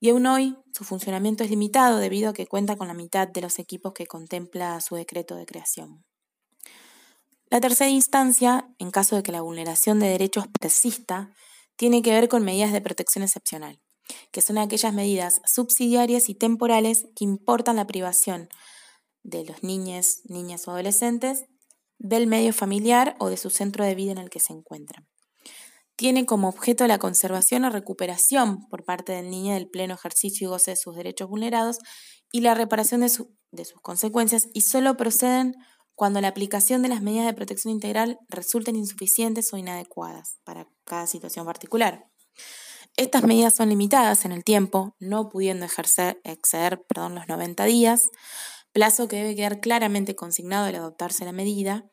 y 0.00 0.10
aún 0.10 0.26
hoy 0.26 0.56
su 0.72 0.82
funcionamiento 0.82 1.44
es 1.44 1.50
limitado 1.50 1.98
debido 1.98 2.30
a 2.30 2.32
que 2.32 2.46
cuenta 2.46 2.76
con 2.76 2.88
la 2.88 2.94
mitad 2.94 3.28
de 3.28 3.40
los 3.40 3.58
equipos 3.60 3.92
que 3.92 4.06
contempla 4.06 4.80
su 4.80 4.96
decreto 4.96 5.36
de 5.36 5.46
creación. 5.46 6.04
La 7.52 7.60
tercera 7.60 7.90
instancia, 7.90 8.66
en 8.78 8.90
caso 8.90 9.14
de 9.14 9.22
que 9.22 9.30
la 9.30 9.42
vulneración 9.42 10.00
de 10.00 10.08
derechos 10.08 10.46
persista, 10.58 11.34
tiene 11.76 12.00
que 12.00 12.10
ver 12.10 12.30
con 12.30 12.42
medidas 12.42 12.72
de 12.72 12.80
protección 12.80 13.24
excepcional, 13.24 13.78
que 14.30 14.40
son 14.40 14.56
aquellas 14.56 14.94
medidas 14.94 15.42
subsidiarias 15.44 16.30
y 16.30 16.34
temporales 16.34 17.04
que 17.14 17.24
importan 17.24 17.76
la 17.76 17.86
privación 17.86 18.48
de 19.22 19.44
los 19.44 19.62
niños, 19.62 20.20
niñas 20.24 20.66
o 20.66 20.70
adolescentes 20.70 21.44
del 21.98 22.26
medio 22.26 22.54
familiar 22.54 23.16
o 23.18 23.28
de 23.28 23.36
su 23.36 23.50
centro 23.50 23.84
de 23.84 23.96
vida 23.96 24.12
en 24.12 24.18
el 24.18 24.30
que 24.30 24.40
se 24.40 24.54
encuentran. 24.54 25.06
Tiene 25.94 26.24
como 26.24 26.48
objeto 26.48 26.86
la 26.86 26.98
conservación 26.98 27.66
o 27.66 27.70
recuperación 27.70 28.66
por 28.70 28.86
parte 28.86 29.12
del 29.12 29.28
niño 29.28 29.52
del 29.52 29.68
pleno 29.68 29.92
ejercicio 29.92 30.46
y 30.46 30.48
goce 30.48 30.70
de 30.70 30.76
sus 30.78 30.96
derechos 30.96 31.28
vulnerados 31.28 31.80
y 32.32 32.40
la 32.40 32.54
reparación 32.54 33.02
de, 33.02 33.12
de 33.50 33.64
sus 33.66 33.82
consecuencias 33.82 34.48
y 34.54 34.62
solo 34.62 34.96
proceden 34.96 35.54
cuando 35.94 36.20
la 36.20 36.28
aplicación 36.28 36.82
de 36.82 36.88
las 36.88 37.02
medidas 37.02 37.26
de 37.26 37.34
protección 37.34 37.72
integral 37.72 38.18
resulten 38.28 38.76
insuficientes 38.76 39.52
o 39.52 39.56
inadecuadas 39.56 40.38
para 40.44 40.68
cada 40.84 41.06
situación 41.06 41.46
particular. 41.46 42.06
Estas 42.96 43.24
medidas 43.24 43.54
son 43.54 43.70
limitadas 43.70 44.24
en 44.24 44.32
el 44.32 44.44
tiempo, 44.44 44.94
no 44.98 45.28
pudiendo 45.28 45.66
exceder 45.66 46.84
perdón, 46.86 47.14
los 47.14 47.28
90 47.28 47.64
días, 47.64 48.10
plazo 48.72 49.08
que 49.08 49.16
debe 49.16 49.36
quedar 49.36 49.60
claramente 49.60 50.14
consignado 50.14 50.66
al 50.66 50.74
adoptarse 50.74 51.24
la 51.24 51.32
medida, 51.32 51.84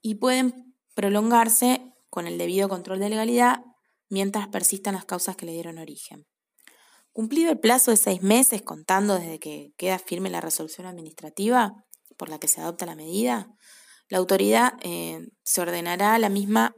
y 0.00 0.16
pueden 0.16 0.76
prolongarse 0.94 1.92
con 2.10 2.26
el 2.26 2.38
debido 2.38 2.68
control 2.68 3.00
de 3.00 3.08
legalidad 3.08 3.62
mientras 4.08 4.48
persistan 4.48 4.94
las 4.94 5.06
causas 5.06 5.34
que 5.34 5.46
le 5.46 5.52
dieron 5.52 5.78
origen. 5.78 6.26
Cumplido 7.12 7.50
el 7.50 7.58
plazo 7.58 7.90
de 7.90 7.96
seis 7.96 8.22
meses, 8.22 8.62
contando 8.62 9.14
desde 9.14 9.38
que 9.38 9.72
queda 9.76 9.98
firme 9.98 10.30
la 10.30 10.40
resolución 10.40 10.86
administrativa 10.86 11.84
por 12.16 12.28
la 12.28 12.38
que 12.38 12.48
se 12.48 12.60
adopta 12.60 12.86
la 12.86 12.96
medida, 12.96 13.48
la 14.08 14.18
autoridad 14.18 14.74
eh, 14.82 15.26
se 15.42 15.60
ordenará 15.60 16.18
la 16.18 16.28
misma, 16.28 16.74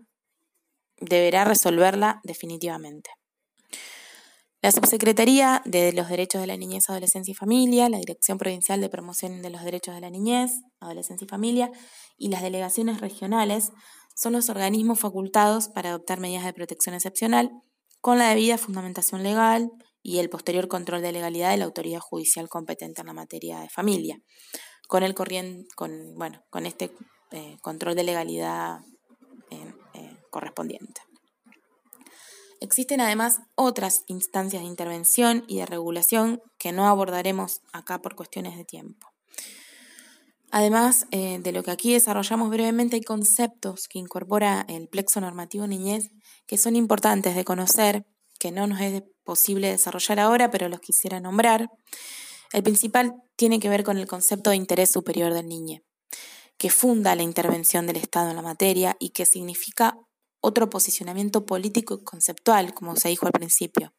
deberá 0.98 1.44
resolverla 1.44 2.20
definitivamente. 2.24 3.10
La 4.62 4.72
Subsecretaría 4.72 5.62
de 5.64 5.92
los 5.92 6.08
Derechos 6.08 6.40
de 6.40 6.46
la 6.46 6.56
Niñez, 6.56 6.88
Adolescencia 6.88 7.30
y 7.30 7.34
Familia, 7.34 7.88
la 7.88 7.98
Dirección 7.98 8.38
Provincial 8.38 8.80
de 8.80 8.88
Promoción 8.88 9.42
de 9.42 9.50
los 9.50 9.62
Derechos 9.62 9.94
de 9.94 10.00
la 10.00 10.10
Niñez, 10.10 10.50
Adolescencia 10.80 11.24
y 11.24 11.28
Familia 11.28 11.70
y 12.16 12.30
las 12.30 12.42
delegaciones 12.42 13.00
regionales 13.00 13.70
son 14.16 14.32
los 14.32 14.48
organismos 14.48 14.98
facultados 14.98 15.68
para 15.68 15.90
adoptar 15.90 16.20
medidas 16.20 16.44
de 16.44 16.54
protección 16.54 16.94
excepcional 16.94 17.52
con 18.00 18.18
la 18.18 18.30
debida 18.30 18.56
fundamentación 18.56 19.22
legal 19.22 19.70
y 20.02 20.18
el 20.18 20.30
posterior 20.30 20.68
control 20.68 21.02
de 21.02 21.12
legalidad 21.12 21.50
de 21.50 21.58
la 21.58 21.64
autoridad 21.66 22.00
judicial 22.00 22.48
competente 22.48 23.02
en 23.02 23.08
la 23.08 23.12
materia 23.12 23.60
de 23.60 23.68
familia, 23.68 24.18
con 24.86 25.02
el 25.02 25.14
corriente, 25.14 25.66
con, 25.74 26.16
bueno, 26.16 26.42
con 26.50 26.66
este 26.66 26.92
eh, 27.32 27.56
control 27.60 27.94
de 27.94 28.04
legalidad 28.04 28.80
eh, 29.50 29.74
eh, 29.94 30.16
correspondiente. 30.30 31.00
Existen 32.60 33.00
además 33.00 33.40
otras 33.54 34.04
instancias 34.06 34.62
de 34.62 34.68
intervención 34.68 35.44
y 35.46 35.58
de 35.58 35.66
regulación 35.66 36.40
que 36.58 36.72
no 36.72 36.86
abordaremos 36.86 37.60
acá 37.72 38.00
por 38.00 38.14
cuestiones 38.14 38.56
de 38.56 38.64
tiempo. 38.64 39.08
Además 40.52 41.06
de 41.10 41.52
lo 41.52 41.62
que 41.64 41.72
aquí 41.72 41.92
desarrollamos 41.92 42.48
brevemente, 42.48 42.96
hay 42.96 43.02
conceptos 43.02 43.88
que 43.88 43.98
incorpora 43.98 44.64
el 44.68 44.88
plexo 44.88 45.20
normativo 45.20 45.66
niñez 45.66 46.08
que 46.46 46.56
son 46.56 46.76
importantes 46.76 47.34
de 47.34 47.44
conocer, 47.44 48.06
que 48.38 48.52
no 48.52 48.66
nos 48.66 48.80
es 48.80 49.02
posible 49.24 49.68
desarrollar 49.68 50.20
ahora, 50.20 50.50
pero 50.50 50.68
los 50.70 50.80
quisiera 50.80 51.20
nombrar. 51.20 51.68
El 52.52 52.62
principal 52.62 53.14
tiene 53.36 53.60
que 53.60 53.68
ver 53.68 53.84
con 53.84 53.98
el 53.98 54.06
concepto 54.06 54.50
de 54.50 54.56
interés 54.56 54.90
superior 54.90 55.34
del 55.34 55.48
niño, 55.48 55.82
que 56.58 56.70
funda 56.70 57.14
la 57.14 57.22
intervención 57.22 57.86
del 57.86 57.96
Estado 57.96 58.30
en 58.30 58.36
la 58.36 58.42
materia 58.42 58.96
y 58.98 59.10
que 59.10 59.26
significa 59.26 59.98
otro 60.40 60.70
posicionamiento 60.70 61.44
político 61.44 61.94
y 61.94 62.04
conceptual, 62.04 62.72
como 62.72 62.96
se 62.96 63.08
dijo 63.08 63.26
al 63.26 63.32
principio. 63.32 63.92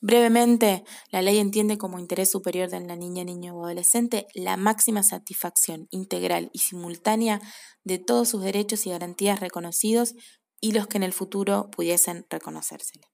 Brevemente, 0.00 0.84
la 1.10 1.22
ley 1.22 1.38
entiende 1.38 1.78
como 1.78 1.98
interés 1.98 2.30
superior 2.30 2.68
de 2.68 2.80
la 2.80 2.96
niña, 2.96 3.24
niño 3.24 3.56
o 3.56 3.64
adolescente 3.64 4.26
la 4.34 4.56
máxima 4.56 5.02
satisfacción 5.02 5.88
integral 5.90 6.50
y 6.52 6.58
simultánea 6.60 7.40
de 7.84 7.98
todos 7.98 8.28
sus 8.28 8.42
derechos 8.42 8.86
y 8.86 8.90
garantías 8.90 9.40
reconocidos 9.40 10.14
y 10.60 10.72
los 10.72 10.86
que 10.86 10.98
en 10.98 11.04
el 11.04 11.12
futuro 11.12 11.70
pudiesen 11.70 12.26
reconocérsele. 12.28 13.06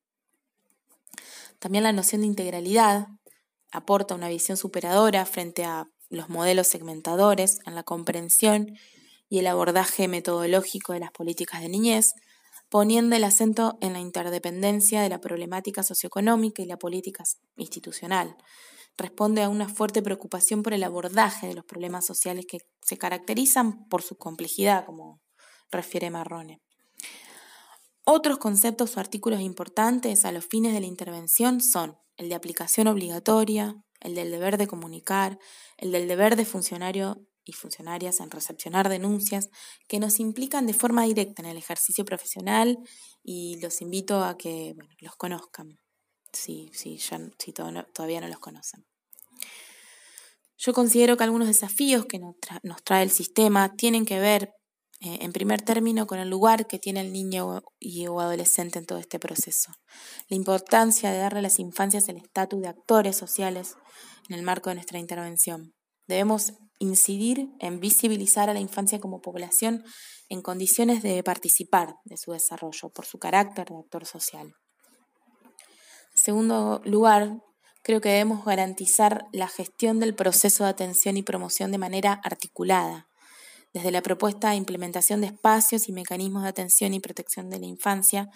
También 1.61 1.85
la 1.85 1.93
noción 1.93 2.23
de 2.23 2.27
integralidad 2.27 3.07
aporta 3.73 4.15
una 4.15 4.29
visión 4.29 4.57
superadora 4.57 5.25
frente 5.27 5.65
a 5.65 5.89
los 6.09 6.29
modelos 6.29 6.67
segmentadores 6.67 7.59
en 7.67 7.75
la 7.75 7.83
comprensión 7.83 8.77
y 9.29 9.39
el 9.39 9.47
abordaje 9.47 10.09
metodológico 10.09 10.93
de 10.93 11.01
las 11.01 11.13
políticas 11.13 11.63
de 11.63 11.69
niñez, 11.69 12.15
poniendo 12.69 13.17
el 13.17 13.25
acento 13.25 13.79
en 13.81 13.93
la 13.93 14.01
interdependencia 14.01 15.03
de 15.03 15.09
la 15.09 15.21
problemática 15.21 15.83
socioeconómica 15.83 16.63
y 16.63 16.67
la 16.67 16.79
política 16.79 17.25
institucional. 17.57 18.37
Responde 18.97 19.43
a 19.43 19.49
una 19.49 19.69
fuerte 19.69 20.03
preocupación 20.03 20.63
por 20.63 20.75
el 20.75 20.83
abordaje 20.83 21.47
de 21.47 21.55
los 21.55 21.65
problemas 21.65 22.05
sociales 22.05 22.47
que 22.47 22.59
se 22.83 22.99
caracterizan 22.99 23.89
por 23.89 24.03
su 24.03 24.17
complejidad, 24.17 24.85
como 24.85 25.21
refiere 25.71 26.11
Marrone. 26.11 26.61
Otros 28.13 28.39
conceptos 28.39 28.97
o 28.97 29.01
artículos 29.01 29.41
importantes 29.41 30.25
a 30.25 30.33
los 30.33 30.45
fines 30.45 30.73
de 30.73 30.81
la 30.81 30.89
intervención 30.89 31.61
son 31.61 31.97
el 32.17 32.29
de 32.29 32.35
aplicación 32.35 32.89
obligatoria, 32.89 33.85
el 34.01 34.17
del 34.17 34.33
deber 34.33 34.59
de 34.59 34.67
comunicar, 34.67 35.39
el 35.77 35.93
del 35.93 36.09
deber 36.09 36.35
de 36.35 36.45
funcionario 36.45 37.25
y 37.45 37.53
funcionarias 37.53 38.19
en 38.19 38.33
recepcionar 38.33 38.89
denuncias 38.89 39.49
que 39.87 40.01
nos 40.01 40.19
implican 40.19 40.67
de 40.67 40.75
forma 40.75 41.05
directa 41.05 41.41
en 41.43 41.51
el 41.51 41.57
ejercicio 41.57 42.05
profesional 42.05 42.79
y 43.23 43.61
los 43.61 43.81
invito 43.81 44.25
a 44.25 44.37
que 44.37 44.75
los 44.99 45.15
conozcan, 45.15 45.79
si, 46.33 46.69
si, 46.75 46.99
si 46.99 47.53
todavía 47.53 48.21
no 48.21 48.27
los 48.27 48.41
conocen. 48.41 48.85
Yo 50.59 50.73
considero 50.73 51.17
que 51.17 51.23
algunos 51.23 51.47
desafíos 51.47 52.07
que 52.07 52.19
nos, 52.19 52.35
trae 52.83 53.05
el 53.05 53.11
sistema 53.11 53.77
tienen 53.77 54.05
que 54.05 54.19
ver, 54.19 54.53
eh, 55.03 55.19
en 55.23 55.33
primer 55.33 55.63
término, 55.63 56.07
con 56.07 56.19
el 56.19 56.29
lugar 56.29 56.67
que 56.67 56.79
tiene 56.79 57.01
el 57.01 57.11
niño 57.13 57.63
y, 57.79 58.07
o 58.07 58.21
adolescente 58.21 58.79
en 58.79 58.85
todo 58.85 58.99
este 58.99 59.19
proceso. 59.19 59.73
La 60.29 60.37
importancia 60.37 61.11
de 61.11 61.19
darle 61.19 61.39
a 61.39 61.43
las 61.43 61.59
infancias 61.59 62.09
el 62.09 62.19
estatus 62.19 62.61
de 62.61 62.69
actores 62.69 63.17
sociales 63.17 63.77
en 64.29 64.37
el 64.37 64.43
marco 64.43 64.69
de 64.69 64.75
nuestra 64.75 64.99
intervención. 64.99 65.75
Debemos 66.07 66.53
incidir 66.79 67.49
en 67.61 67.81
visibilizar 67.81 68.51
a 68.51 68.55
la 68.55 68.61
infancia 68.61 69.01
como 69.01 69.23
población 69.23 69.85
en 70.29 70.43
condiciones 70.43 71.03
de 71.03 71.23
participar 71.23 71.95
de 72.05 72.17
su 72.17 72.33
desarrollo 72.33 72.91
por 72.91 73.07
su 73.07 73.19
carácter 73.19 73.69
de 73.69 73.79
actor 73.79 74.05
social. 74.05 74.55
En 76.13 76.19
segundo 76.19 76.83
lugar, 76.85 77.39
creo 77.83 78.01
que 78.01 78.11
debemos 78.11 78.45
garantizar 78.45 79.27
la 79.33 79.49
gestión 79.49 79.99
del 79.99 80.15
proceso 80.15 80.65
de 80.65 80.71
atención 80.71 81.17
y 81.17 81.23
promoción 81.23 81.73
de 81.73 81.79
manera 81.79 82.21
articulada, 82.23 83.10
desde 83.73 83.91
la 83.91 84.03
propuesta 84.03 84.53
e 84.53 84.57
implementación 84.57 85.21
de 85.21 85.29
espacios 85.29 85.89
y 85.89 85.93
mecanismos 85.93 86.43
de 86.43 86.49
atención 86.49 86.95
y 86.95 87.01
protección 87.01 87.51
de 87.51 87.59
la 87.59 87.67
infancia 87.67 88.31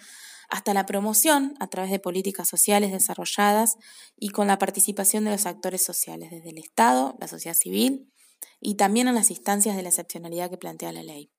hasta 0.49 0.73
la 0.73 0.85
promoción 0.85 1.55
a 1.59 1.67
través 1.67 1.91
de 1.91 1.99
políticas 1.99 2.47
sociales 2.47 2.91
desarrolladas 2.91 3.77
y 4.17 4.29
con 4.29 4.47
la 4.47 4.57
participación 4.57 5.25
de 5.25 5.31
los 5.31 5.45
actores 5.45 5.83
sociales, 5.83 6.31
desde 6.31 6.49
el 6.49 6.57
Estado, 6.57 7.15
la 7.19 7.27
sociedad 7.27 7.55
civil 7.55 8.11
y 8.59 8.75
también 8.75 9.07
en 9.07 9.15
las 9.15 9.31
instancias 9.31 9.75
de 9.75 9.81
la 9.81 9.89
excepcionalidad 9.89 10.49
que 10.49 10.57
plantea 10.57 10.91
la 10.91 11.03
ley. 11.03 11.31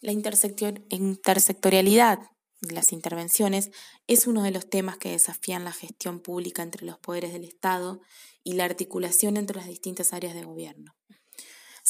La 0.00 0.12
intersectorialidad 0.12 2.20
de 2.60 2.74
las 2.74 2.92
intervenciones 2.92 3.70
es 4.06 4.26
uno 4.26 4.42
de 4.42 4.50
los 4.50 4.68
temas 4.68 4.96
que 4.96 5.10
desafían 5.10 5.64
la 5.64 5.72
gestión 5.72 6.20
pública 6.20 6.62
entre 6.62 6.86
los 6.86 6.98
poderes 6.98 7.32
del 7.32 7.44
Estado 7.44 8.00
y 8.44 8.54
la 8.54 8.64
articulación 8.64 9.36
entre 9.36 9.56
las 9.56 9.66
distintas 9.66 10.12
áreas 10.12 10.34
de 10.34 10.44
gobierno. 10.44 10.94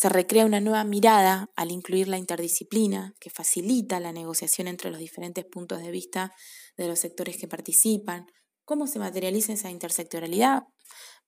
Se 0.00 0.08
recrea 0.08 0.46
una 0.46 0.60
nueva 0.60 0.84
mirada 0.84 1.50
al 1.56 1.72
incluir 1.72 2.06
la 2.06 2.18
interdisciplina 2.18 3.16
que 3.18 3.30
facilita 3.30 3.98
la 3.98 4.12
negociación 4.12 4.68
entre 4.68 4.92
los 4.92 5.00
diferentes 5.00 5.44
puntos 5.44 5.82
de 5.82 5.90
vista 5.90 6.32
de 6.76 6.86
los 6.86 7.00
sectores 7.00 7.36
que 7.36 7.48
participan. 7.48 8.30
¿Cómo 8.64 8.86
se 8.86 9.00
materializa 9.00 9.54
esa 9.54 9.72
intersectorialidad? 9.72 10.62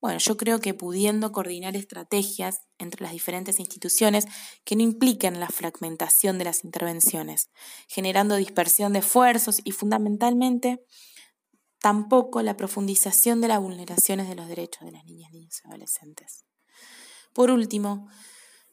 Bueno, 0.01 0.21
yo 0.21 0.37
creo 0.37 0.61
que 0.61 0.73
pudiendo 0.73 1.33
coordinar 1.33 1.75
estrategias 1.75 2.61
entre 2.79 3.03
las 3.03 3.11
diferentes 3.11 3.59
instituciones 3.59 4.27
que 4.63 4.77
no 4.77 4.83
impliquen 4.83 5.41
la 5.41 5.49
fragmentación 5.49 6.39
de 6.39 6.45
las 6.45 6.63
intervenciones, 6.63 7.51
generando 7.89 8.37
dispersión 8.37 8.93
de 8.93 9.01
esfuerzos 9.01 9.61
y 9.65 9.73
fundamentalmente 9.73 10.79
tampoco 11.81 12.41
la 12.41 12.57
profundización 12.57 13.41
de 13.41 13.49
las 13.49 13.61
vulneraciones 13.61 14.29
de 14.29 14.37
los 14.37 14.47
derechos 14.47 14.85
de 14.85 14.93
las 14.93 15.05
niñas, 15.07 15.33
niños 15.33 15.61
y 15.65 15.67
adolescentes. 15.67 16.45
Por 17.33 17.51
último, 17.51 18.09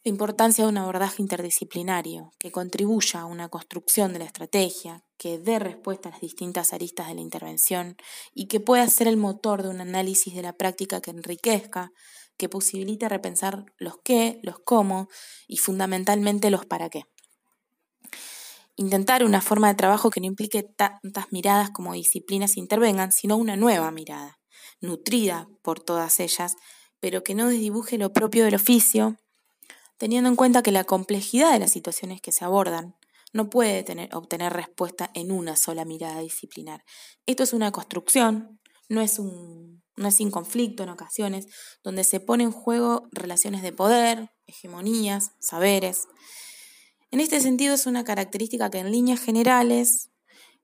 la 0.08 0.12
importancia 0.12 0.64
de 0.64 0.70
un 0.70 0.78
abordaje 0.78 1.22
interdisciplinario 1.22 2.32
que 2.40 2.50
contribuya 2.50 3.20
a 3.20 3.26
una 3.26 3.50
construcción 3.50 4.14
de 4.14 4.20
la 4.20 4.26
estrategia, 4.26 5.04
que 5.18 5.38
dé 5.38 5.60
respuesta 5.60 6.08
a 6.08 6.14
las 6.14 6.22
distintas 6.22 6.72
aristas 6.72 7.10
de 7.10 7.16
la 7.16 7.20
intervención 7.20 7.98
y 8.34 8.48
que 8.48 8.62
pueda 8.62 8.88
ser 8.88 9.10
el 9.10 9.18
motor 9.18 9.64
de 9.64 9.68
un 9.70 9.82
análisis 9.82 10.34
de 10.34 10.44
la 10.44 10.54
práctica 10.54 11.02
que 11.02 11.12
enriquezca, 11.12 11.92
que 12.38 12.48
posibilite 12.48 13.10
repensar 13.10 13.66
los 13.78 13.96
qué, 14.02 14.40
los 14.44 14.60
cómo 14.60 15.10
y 15.46 15.58
fundamentalmente 15.58 16.52
los 16.52 16.66
para 16.66 16.90
qué. 16.90 17.04
Intentar 18.78 19.26
una 19.26 19.42
forma 19.42 19.68
de 19.68 19.76
trabajo 19.76 20.10
que 20.10 20.22
no 20.22 20.28
implique 20.28 20.64
tantas 20.64 21.34
miradas 21.34 21.70
como 21.72 21.92
disciplinas 21.92 22.56
intervengan, 22.56 23.12
sino 23.12 23.36
una 23.36 23.58
nueva 23.58 23.92
mirada, 23.92 24.40
nutrida 24.80 25.50
por 25.62 25.82
todas 25.82 26.22
ellas, 26.22 26.56
pero 27.02 27.24
que 27.26 27.36
no 27.36 27.50
desdibuje 27.50 27.98
lo 27.98 28.14
propio 28.14 28.46
del 28.46 28.56
oficio 28.56 29.18
teniendo 29.98 30.30
en 30.30 30.36
cuenta 30.36 30.62
que 30.62 30.72
la 30.72 30.84
complejidad 30.84 31.52
de 31.52 31.60
las 31.60 31.72
situaciones 31.72 32.22
que 32.22 32.32
se 32.32 32.46
abordan 32.46 32.96
no 33.34 33.50
puede 33.50 33.86
obtener 34.14 34.54
respuesta 34.54 35.12
en 35.14 35.32
una 35.32 35.56
sola 35.56 35.86
mirada 35.86 36.22
disciplinar. 36.22 36.84
Esto 37.26 37.44
es 37.44 37.54
una 37.54 37.72
construcción, 37.72 38.60
no 38.90 39.02
es, 39.02 39.20
un, 39.20 39.84
no 39.96 40.08
es 40.08 40.16
sin 40.16 40.32
conflicto 40.32 40.84
en 40.84 40.90
ocasiones, 40.90 41.48
donde 41.84 42.04
se 42.04 42.20
pone 42.20 42.44
en 42.46 42.52
juego 42.52 43.08
relaciones 43.12 43.62
de 43.62 43.74
poder, 43.74 44.32
hegemonías, 44.48 45.32
saberes. 45.40 46.08
En 47.12 47.20
este 47.20 47.42
sentido 47.42 47.76
es 47.76 47.86
una 47.86 48.04
característica 48.04 48.70
que 48.70 48.80
en 48.80 48.92
líneas 48.92 49.20
generales 49.22 50.10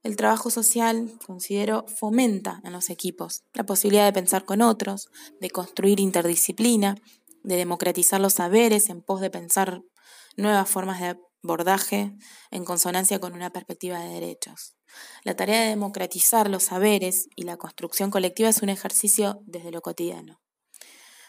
el 0.02 0.16
trabajo 0.16 0.50
social, 0.50 1.12
considero, 1.26 1.86
fomenta 1.88 2.60
en 2.62 2.72
los 2.72 2.90
equipos 2.90 3.42
la 3.54 3.64
posibilidad 3.64 4.04
de 4.04 4.12
pensar 4.12 4.44
con 4.44 4.60
otros, 4.60 5.08
de 5.40 5.48
construir 5.48 5.98
interdisciplina 5.98 6.96
de 7.44 7.56
democratizar 7.56 8.20
los 8.20 8.34
saberes 8.34 8.88
en 8.88 9.02
pos 9.02 9.20
de 9.20 9.30
pensar 9.30 9.82
nuevas 10.36 10.68
formas 10.68 11.00
de 11.00 11.16
abordaje 11.44 12.12
en 12.50 12.64
consonancia 12.64 13.20
con 13.20 13.34
una 13.34 13.50
perspectiva 13.50 14.00
de 14.00 14.08
derechos. 14.08 14.74
La 15.22 15.36
tarea 15.36 15.62
de 15.62 15.68
democratizar 15.68 16.48
los 16.48 16.64
saberes 16.64 17.28
y 17.36 17.42
la 17.44 17.56
construcción 17.56 18.10
colectiva 18.10 18.48
es 18.48 18.62
un 18.62 18.70
ejercicio 18.70 19.40
desde 19.44 19.70
lo 19.70 19.82
cotidiano. 19.82 20.40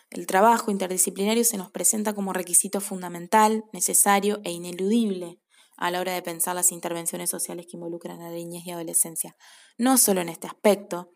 El 0.10 0.28
trabajo 0.28 0.72
interdisciplinario 0.72 1.44
se 1.44 1.58
nos 1.58 1.72
presenta 1.72 2.14
como 2.14 2.32
requisito 2.32 2.80
fundamental, 2.80 3.66
necesario 3.74 4.40
e 4.44 4.52
ineludible 4.52 5.40
a 5.78 5.92
la 5.92 6.00
hora 6.00 6.14
de 6.14 6.22
pensar 6.22 6.56
las 6.56 6.72
intervenciones 6.72 7.30
sociales 7.30 7.66
que 7.70 7.76
involucran 7.76 8.22
a 8.22 8.30
niñas 8.30 8.66
y 8.66 8.72
adolescencia. 8.72 9.36
No 9.78 9.98
solo 9.98 10.22
en 10.22 10.30
este 10.30 10.48
aspecto, 10.48 11.12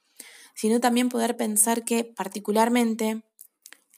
sino 0.56 0.82
también 0.82 1.08
poder 1.08 1.38
pensar 1.38 1.86
que 1.86 2.04
particularmente 2.04 3.24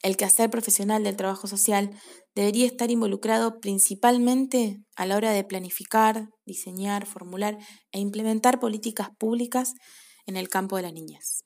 el 0.02 0.16
quehacer 0.16 0.50
profesional 0.50 1.04
del 1.04 1.16
trabajo 1.16 1.46
social 1.46 1.90
debería 2.34 2.66
estar 2.66 2.90
involucrado 2.90 3.60
principalmente 3.60 4.82
a 4.96 5.06
la 5.06 5.16
hora 5.16 5.30
de 5.30 5.44
planificar, 5.44 6.28
diseñar, 6.44 7.06
formular 7.06 7.56
e 7.92 8.00
implementar 8.00 8.58
políticas 8.58 9.10
públicas 9.16 9.74
en 10.26 10.36
el 10.36 10.48
campo 10.48 10.76
de 10.76 10.82
la 10.82 10.90
niñez. 10.90 11.44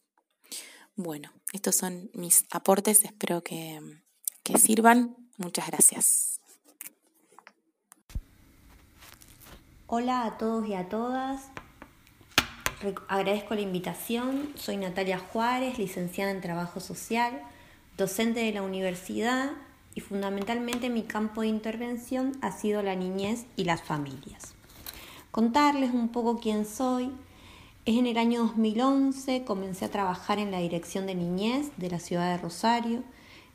Bueno, 0.94 1.30
estos 1.52 1.76
son 1.76 2.10
mis 2.14 2.46
aportes, 2.50 3.04
espero 3.04 3.42
que, 3.42 3.78
que 4.42 4.58
sirvan. 4.58 5.14
Muchas 5.36 5.66
gracias. 5.66 6.40
Hola 9.86 10.24
a 10.24 10.38
todos 10.38 10.66
y 10.66 10.74
a 10.74 10.88
todas. 10.88 11.50
Agradezco 13.08 13.54
la 13.54 13.60
invitación. 13.60 14.52
Soy 14.56 14.78
Natalia 14.78 15.18
Juárez, 15.18 15.78
licenciada 15.78 16.30
en 16.30 16.40
Trabajo 16.40 16.80
Social 16.80 17.42
docente 17.96 18.40
de 18.40 18.52
la 18.52 18.62
universidad 18.62 19.52
y 19.94 20.00
fundamentalmente 20.00 20.90
mi 20.90 21.02
campo 21.04 21.40
de 21.40 21.46
intervención 21.46 22.32
ha 22.42 22.52
sido 22.52 22.82
la 22.82 22.94
niñez 22.94 23.46
y 23.56 23.64
las 23.64 23.82
familias. 23.82 24.54
Contarles 25.30 25.94
un 25.94 26.10
poco 26.10 26.38
quién 26.38 26.66
soy. 26.66 27.10
Es 27.86 27.96
en 27.96 28.06
el 28.06 28.18
año 28.18 28.42
2011 28.42 29.44
comencé 29.44 29.86
a 29.86 29.90
trabajar 29.90 30.38
en 30.38 30.50
la 30.50 30.58
dirección 30.58 31.06
de 31.06 31.14
niñez 31.14 31.70
de 31.78 31.88
la 31.88 31.98
ciudad 31.98 32.32
de 32.32 32.42
Rosario, 32.42 33.02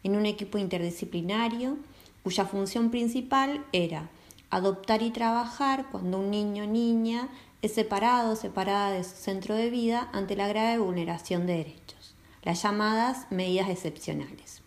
en 0.04 0.16
un 0.16 0.26
equipo 0.26 0.58
interdisciplinario 0.58 1.78
cuya 2.24 2.46
función 2.46 2.90
principal 2.90 3.64
era 3.72 4.10
adoptar 4.50 5.04
y 5.04 5.12
trabajar 5.12 5.88
cuando 5.92 6.18
un 6.18 6.32
niño 6.32 6.64
o 6.64 6.68
niña 6.68 7.30
es 7.62 7.76
separado 7.76 8.34
o 8.34 8.36
separada 8.36 8.92
de 8.92 9.04
su 9.04 9.16
centro 9.16 9.54
de 9.54 9.70
vida 9.70 10.10
ante 10.14 10.36
la 10.36 10.48
grave 10.48 10.80
vulneración 10.80 11.46
de 11.46 11.58
derechos 11.58 12.01
las 12.44 12.64
llamadas 12.64 13.28
medidas 13.30 13.70
excepcionales. 13.70 14.62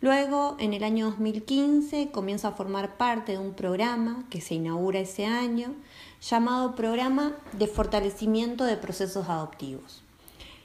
Luego, 0.00 0.56
en 0.60 0.74
el 0.74 0.84
año 0.84 1.06
2015, 1.06 2.10
comienzo 2.10 2.46
a 2.46 2.52
formar 2.52 2.96
parte 2.96 3.32
de 3.32 3.38
un 3.38 3.54
programa 3.54 4.24
que 4.30 4.40
se 4.40 4.54
inaugura 4.54 5.00
ese 5.00 5.26
año, 5.26 5.74
llamado 6.20 6.76
Programa 6.76 7.36
de 7.52 7.66
Fortalecimiento 7.66 8.64
de 8.64 8.76
Procesos 8.76 9.28
Adoptivos. 9.28 10.04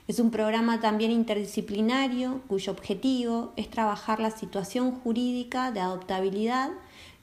Es 0.07 0.19
un 0.19 0.31
programa 0.31 0.81
también 0.81 1.11
interdisciplinario 1.11 2.41
cuyo 2.47 2.73
objetivo 2.73 3.53
es 3.55 3.69
trabajar 3.69 4.19
la 4.19 4.31
situación 4.31 4.91
jurídica 4.91 5.71
de 5.71 5.79
adoptabilidad 5.79 6.71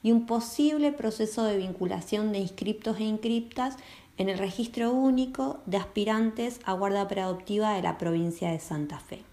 y 0.03 0.11
un 0.11 0.25
posible 0.25 0.91
proceso 0.91 1.43
de 1.43 1.57
vinculación 1.57 2.31
de 2.31 2.39
inscriptos 2.39 2.97
e 2.97 3.03
inscriptas 3.03 3.77
en 4.17 4.29
el 4.29 4.37
registro 4.37 4.91
único 4.91 5.59
de 5.65 5.77
aspirantes 5.77 6.59
a 6.65 6.73
guarda 6.73 7.07
preadoptiva 7.07 7.73
de 7.73 7.81
la 7.81 7.97
provincia 7.97 8.51
de 8.51 8.59
Santa 8.59 8.99
Fe. 8.99 9.23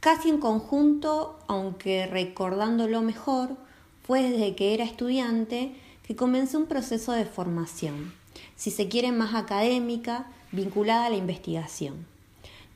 Casi 0.00 0.28
en 0.28 0.38
conjunto, 0.38 1.38
aunque 1.46 2.06
recordándolo 2.06 3.00
mejor, 3.00 3.56
fue 4.06 4.22
desde 4.22 4.54
que 4.54 4.74
era 4.74 4.84
estudiante 4.84 5.74
que 6.06 6.14
comencé 6.14 6.58
un 6.58 6.66
proceso 6.66 7.12
de 7.12 7.24
formación, 7.24 8.12
si 8.54 8.70
se 8.70 8.88
quiere 8.88 9.12
más 9.12 9.34
académica, 9.34 10.26
vinculada 10.52 11.06
a 11.06 11.10
la 11.10 11.16
investigación. 11.16 12.06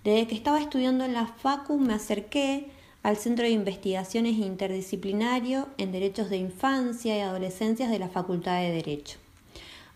Desde 0.04 0.26
que 0.26 0.34
estaba 0.34 0.60
estudiando 0.60 1.04
en 1.04 1.12
la 1.12 1.26
FACU 1.26 1.78
me 1.78 1.92
acerqué 1.92 2.70
al 3.02 3.16
Centro 3.16 3.44
de 3.44 3.50
Investigaciones 3.50 4.38
Interdisciplinario 4.38 5.68
en 5.76 5.92
Derechos 5.92 6.30
de 6.30 6.38
Infancia 6.38 7.16
y 7.16 7.20
Adolescencia 7.20 7.88
de 7.88 7.98
la 7.98 8.08
Facultad 8.08 8.60
de 8.60 8.70
Derecho. 8.70 9.18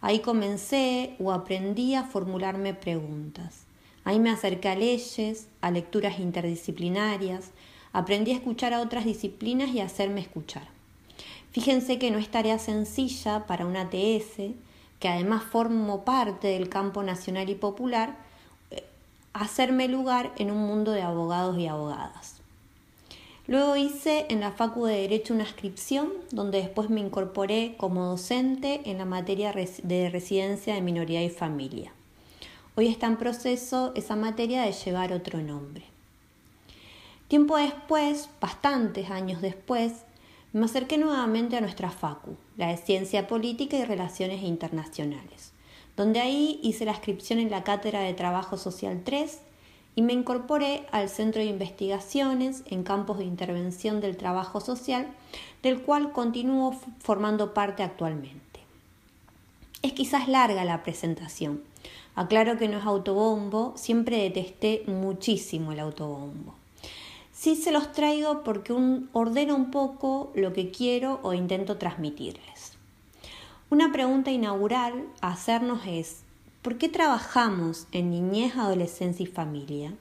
Ahí 0.02 0.18
comencé 0.18 1.14
o 1.20 1.30
aprendí 1.30 1.94
a 1.94 2.02
formularme 2.02 2.74
preguntas. 2.74 3.66
Ahí 4.04 4.18
me 4.18 4.30
acerqué 4.30 4.68
a 4.68 4.74
leyes, 4.74 5.46
a 5.60 5.70
lecturas 5.70 6.18
interdisciplinarias, 6.18 7.52
aprendí 7.92 8.32
a 8.32 8.34
escuchar 8.34 8.74
a 8.74 8.80
otras 8.80 9.04
disciplinas 9.04 9.70
y 9.70 9.78
a 9.78 9.84
hacerme 9.84 10.20
escuchar. 10.20 10.66
Fíjense 11.52 12.00
que 12.00 12.10
no 12.10 12.18
es 12.18 12.28
tarea 12.28 12.58
sencilla 12.58 13.46
para 13.46 13.64
una 13.64 13.82
ATS, 13.82 14.54
que 14.98 15.08
además 15.08 15.44
formo 15.44 16.04
parte 16.04 16.48
del 16.48 16.68
campo 16.68 17.04
nacional 17.04 17.48
y 17.48 17.54
popular, 17.54 18.16
eh, 18.72 18.84
hacerme 19.32 19.86
lugar 19.86 20.32
en 20.36 20.50
un 20.50 20.66
mundo 20.66 20.90
de 20.90 21.02
abogados 21.02 21.56
y 21.58 21.68
abogadas. 21.68 22.41
Luego 23.48 23.74
hice 23.74 24.26
en 24.28 24.38
la 24.38 24.52
Facu 24.52 24.84
de 24.84 24.98
Derecho 24.98 25.34
una 25.34 25.42
inscripción 25.42 26.12
donde 26.30 26.58
después 26.58 26.90
me 26.90 27.00
incorporé 27.00 27.74
como 27.76 28.06
docente 28.06 28.82
en 28.84 28.98
la 28.98 29.04
materia 29.04 29.52
de 29.52 30.10
residencia 30.10 30.74
de 30.74 30.80
minoría 30.80 31.24
y 31.24 31.28
familia. 31.28 31.92
Hoy 32.76 32.86
está 32.86 33.08
en 33.08 33.16
proceso 33.16 33.92
esa 33.96 34.14
materia 34.14 34.62
de 34.62 34.72
llevar 34.72 35.12
otro 35.12 35.40
nombre. 35.42 35.84
Tiempo 37.26 37.56
después, 37.56 38.28
bastantes 38.40 39.10
años 39.10 39.42
después, 39.42 40.04
me 40.52 40.66
acerqué 40.66 40.96
nuevamente 40.96 41.56
a 41.56 41.60
nuestra 41.60 41.90
Facu, 41.90 42.36
la 42.56 42.68
de 42.68 42.76
Ciencia 42.76 43.26
Política 43.26 43.76
y 43.76 43.84
Relaciones 43.84 44.42
Internacionales, 44.42 45.52
donde 45.96 46.20
ahí 46.20 46.60
hice 46.62 46.84
la 46.84 46.92
inscripción 46.92 47.40
en 47.40 47.50
la 47.50 47.64
Cátedra 47.64 48.00
de 48.00 48.14
Trabajo 48.14 48.56
Social 48.56 49.00
3 49.04 49.40
y 49.94 50.02
me 50.02 50.12
incorporé 50.12 50.86
al 50.90 51.08
Centro 51.08 51.40
de 51.42 51.48
Investigaciones 51.48 52.62
en 52.66 52.82
Campos 52.82 53.18
de 53.18 53.24
Intervención 53.24 54.00
del 54.00 54.16
Trabajo 54.16 54.60
Social, 54.60 55.08
del 55.62 55.82
cual 55.82 56.12
continúo 56.12 56.74
formando 56.98 57.52
parte 57.52 57.82
actualmente. 57.82 58.60
Es 59.82 59.92
quizás 59.92 60.28
larga 60.28 60.64
la 60.64 60.82
presentación. 60.82 61.62
Aclaro 62.14 62.56
que 62.58 62.68
no 62.68 62.78
es 62.78 62.84
autobombo, 62.84 63.72
siempre 63.76 64.18
detesté 64.18 64.84
muchísimo 64.86 65.72
el 65.72 65.80
autobombo. 65.80 66.54
sí 67.32 67.56
se 67.56 67.72
los 67.72 67.90
traigo 67.92 68.44
porque 68.44 68.72
ordeno 69.12 69.56
un 69.56 69.70
poco 69.70 70.30
lo 70.34 70.52
que 70.52 70.70
quiero 70.70 71.18
o 71.22 71.32
intento 71.32 71.76
transmitirles. 71.78 72.74
Una 73.70 73.90
pregunta 73.90 74.30
inaugural 74.30 75.06
a 75.22 75.32
hacernos 75.32 75.80
es, 75.86 76.21
¿por 76.62 76.78
qué 76.78 76.88
trabajamos 76.88 77.88
en 77.90 78.10
niñez, 78.10 78.56
adolescencia 78.56 79.24
y 79.24 79.26
familia? 79.26 79.92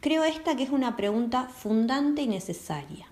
Creo 0.00 0.24
esta 0.24 0.56
que 0.56 0.62
es 0.62 0.70
una 0.70 0.96
pregunta 0.96 1.48
fundante 1.48 2.22
y 2.22 2.28
necesaria. 2.28 3.06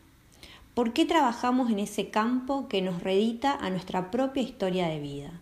¿Por 0.75 0.93
qué 0.93 1.05
trabajamos 1.05 1.71
en 1.71 1.81
ese 1.81 2.09
campo 2.09 2.69
que 2.69 2.81
nos 2.81 3.03
redita 3.03 3.53
a 3.53 3.69
nuestra 3.69 4.13
propia 4.13 4.45
historia 4.45 4.87
de 4.87 5.01
vida? 5.01 5.33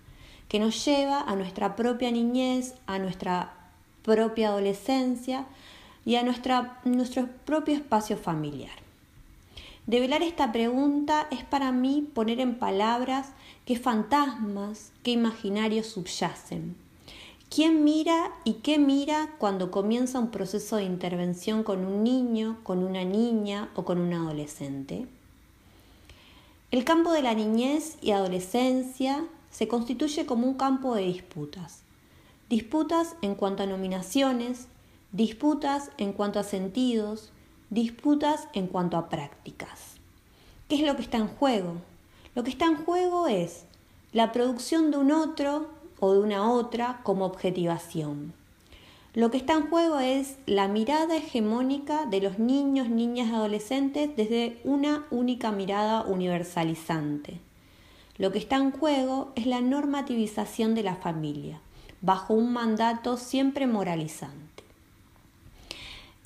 Que 0.48 0.58
nos 0.58 0.82
lleva 0.84 1.20
a 1.20 1.36
nuestra 1.36 1.76
propia 1.76 2.10
niñez, 2.10 2.74
a 2.86 2.98
nuestra 2.98 3.52
propia 4.02 4.48
adolescencia 4.48 5.44
y 6.06 6.16
a 6.16 6.22
nuestro 6.22 7.28
propio 7.44 7.74
espacio 7.74 8.16
familiar. 8.16 8.72
Develar 9.86 10.22
esta 10.22 10.52
pregunta 10.52 11.28
es 11.30 11.44
para 11.44 11.70
mí 11.70 12.08
poner 12.14 12.40
en 12.40 12.54
palabras 12.58 13.28
qué 13.66 13.78
fantasmas, 13.78 14.90
qué 15.02 15.10
imaginarios 15.10 15.86
subyacen. 15.88 16.85
¿Quién 17.48 17.84
mira 17.84 18.32
y 18.44 18.54
qué 18.54 18.76
mira 18.76 19.34
cuando 19.38 19.70
comienza 19.70 20.18
un 20.18 20.30
proceso 20.30 20.76
de 20.76 20.84
intervención 20.84 21.62
con 21.62 21.86
un 21.86 22.02
niño, 22.02 22.58
con 22.64 22.82
una 22.82 23.04
niña 23.04 23.70
o 23.76 23.84
con 23.84 23.98
un 23.98 24.12
adolescente? 24.12 25.06
El 26.72 26.84
campo 26.84 27.12
de 27.12 27.22
la 27.22 27.34
niñez 27.34 27.98
y 28.02 28.10
adolescencia 28.10 29.24
se 29.50 29.68
constituye 29.68 30.26
como 30.26 30.46
un 30.48 30.54
campo 30.54 30.96
de 30.96 31.04
disputas. 31.04 31.82
Disputas 32.50 33.14
en 33.22 33.36
cuanto 33.36 33.62
a 33.62 33.66
nominaciones, 33.66 34.66
disputas 35.12 35.90
en 35.98 36.12
cuanto 36.12 36.40
a 36.40 36.44
sentidos, 36.44 37.30
disputas 37.70 38.48
en 38.54 38.66
cuanto 38.66 38.96
a 38.96 39.08
prácticas. 39.08 39.94
¿Qué 40.68 40.74
es 40.74 40.82
lo 40.82 40.96
que 40.96 41.02
está 41.02 41.18
en 41.18 41.28
juego? 41.28 41.74
Lo 42.34 42.42
que 42.42 42.50
está 42.50 42.66
en 42.66 42.76
juego 42.76 43.28
es 43.28 43.64
la 44.12 44.32
producción 44.32 44.90
de 44.90 44.98
un 44.98 45.12
otro 45.12 45.75
o 46.00 46.12
de 46.12 46.20
una 46.20 46.50
otra 46.50 47.00
como 47.02 47.24
objetivación. 47.24 48.32
Lo 49.14 49.30
que 49.30 49.38
está 49.38 49.54
en 49.54 49.70
juego 49.70 49.98
es 49.98 50.36
la 50.44 50.68
mirada 50.68 51.16
hegemónica 51.16 52.04
de 52.04 52.20
los 52.20 52.38
niños, 52.38 52.90
niñas 52.90 53.32
adolescentes 53.32 54.10
desde 54.14 54.60
una 54.62 55.06
única 55.10 55.52
mirada 55.52 56.02
universalizante. 56.02 57.40
Lo 58.18 58.30
que 58.30 58.38
está 58.38 58.56
en 58.56 58.72
juego 58.72 59.32
es 59.34 59.46
la 59.46 59.62
normativización 59.62 60.74
de 60.74 60.82
la 60.82 60.96
familia, 60.96 61.60
bajo 62.02 62.34
un 62.34 62.52
mandato 62.52 63.16
siempre 63.16 63.66
moralizante. 63.66 64.64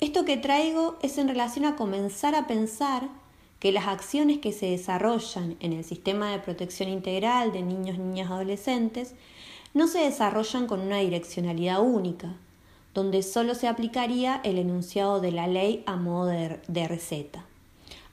Esto 0.01 0.25
que 0.25 0.35
traigo 0.35 0.97
es 1.01 1.17
en 1.17 1.27
relación 1.27 1.63
a 1.63 1.75
comenzar 1.75 2.35
a 2.35 2.47
pensar 2.47 3.07
que 3.59 3.71
las 3.71 3.87
acciones 3.87 4.39
que 4.39 4.51
se 4.51 4.65
desarrollan 4.65 5.55
en 5.59 5.71
el 5.71 5.83
sistema 5.83 6.31
de 6.31 6.39
protección 6.39 6.89
integral 6.89 7.53
de 7.53 7.61
niños, 7.61 7.99
niñas 7.99 8.31
adolescentes 8.31 9.13
no 9.73 9.87
se 9.87 9.99
desarrollan 9.99 10.67
con 10.67 10.81
una 10.81 10.97
direccionalidad 10.97 11.81
única, 11.81 12.35
donde 12.93 13.23
solo 13.23 13.55
se 13.55 13.67
aplicaría 13.67 14.41
el 14.43 14.57
enunciado 14.57 15.21
de 15.21 15.31
la 15.31 15.47
ley 15.47 15.83
a 15.85 15.95
modo 15.95 16.25
de, 16.25 16.87
receta. 16.87 17.45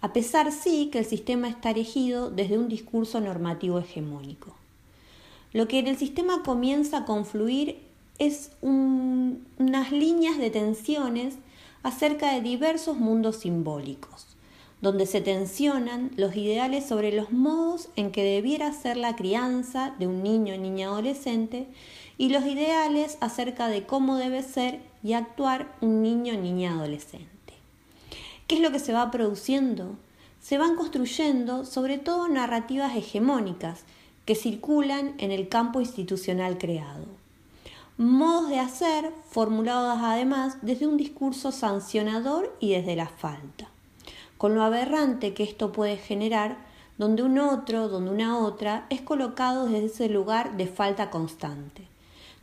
A 0.00 0.12
pesar 0.12 0.52
sí 0.52 0.90
que 0.92 1.00
el 1.00 1.04
sistema 1.04 1.48
está 1.48 1.70
erigido 1.70 2.30
desde 2.30 2.58
un 2.58 2.68
discurso 2.68 3.20
normativo 3.20 3.80
hegemónico. 3.80 4.54
Lo 5.52 5.66
que 5.66 5.80
en 5.80 5.88
el 5.88 5.96
sistema 5.96 6.42
comienza 6.44 6.98
a 6.98 7.04
confluir 7.04 7.80
es 8.18 8.52
unas 8.60 9.90
líneas 9.90 10.38
de 10.38 10.50
tensiones 10.50 11.34
acerca 11.82 12.34
de 12.34 12.40
diversos 12.40 12.96
mundos 12.96 13.36
simbólicos, 13.36 14.26
donde 14.80 15.06
se 15.06 15.20
tensionan 15.20 16.10
los 16.16 16.36
ideales 16.36 16.86
sobre 16.86 17.12
los 17.12 17.32
modos 17.32 17.88
en 17.96 18.12
que 18.12 18.22
debiera 18.22 18.72
ser 18.72 18.96
la 18.96 19.16
crianza 19.16 19.94
de 19.98 20.06
un 20.06 20.22
niño, 20.22 20.56
niña, 20.56 20.88
adolescente 20.88 21.66
y 22.16 22.28
los 22.28 22.44
ideales 22.44 23.18
acerca 23.20 23.68
de 23.68 23.84
cómo 23.84 24.16
debe 24.16 24.42
ser 24.42 24.80
y 25.02 25.14
actuar 25.14 25.74
un 25.80 26.02
niño, 26.02 26.34
niña, 26.34 26.72
adolescente. 26.72 27.28
¿Qué 28.46 28.56
es 28.56 28.60
lo 28.60 28.70
que 28.70 28.78
se 28.78 28.92
va 28.92 29.10
produciendo? 29.10 29.96
Se 30.40 30.58
van 30.58 30.76
construyendo 30.76 31.64
sobre 31.64 31.98
todo 31.98 32.28
narrativas 32.28 32.96
hegemónicas 32.96 33.84
que 34.24 34.34
circulan 34.34 35.14
en 35.18 35.32
el 35.32 35.48
campo 35.48 35.80
institucional 35.80 36.58
creado. 36.58 37.06
Modos 37.96 38.48
de 38.48 38.60
hacer 38.60 39.12
formulados 39.28 39.98
además 40.02 40.58
desde 40.62 40.86
un 40.86 40.96
discurso 40.96 41.50
sancionador 41.50 42.56
y 42.60 42.72
desde 42.72 42.94
la 42.94 43.08
falta, 43.08 43.68
con 44.38 44.54
lo 44.54 44.62
aberrante 44.62 45.34
que 45.34 45.42
esto 45.42 45.72
puede 45.72 45.98
generar 45.98 46.56
donde 46.96 47.22
un 47.22 47.38
otro, 47.38 47.88
donde 47.88 48.10
una 48.10 48.38
otra 48.38 48.86
es 48.88 49.02
colocado 49.02 49.66
desde 49.66 49.86
ese 49.86 50.08
lugar 50.08 50.56
de 50.56 50.66
falta 50.66 51.10
constante 51.10 51.86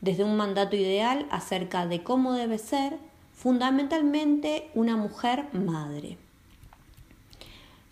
desde 0.06 0.24
un 0.24 0.38
mandato 0.38 0.76
ideal 0.76 1.26
acerca 1.32 1.88
de 1.88 2.04
cómo 2.04 2.34
debe 2.34 2.60
ser 2.60 2.98
fundamentalmente 3.34 4.70
una 4.76 4.96
mujer 4.96 5.48
madre. 5.52 6.18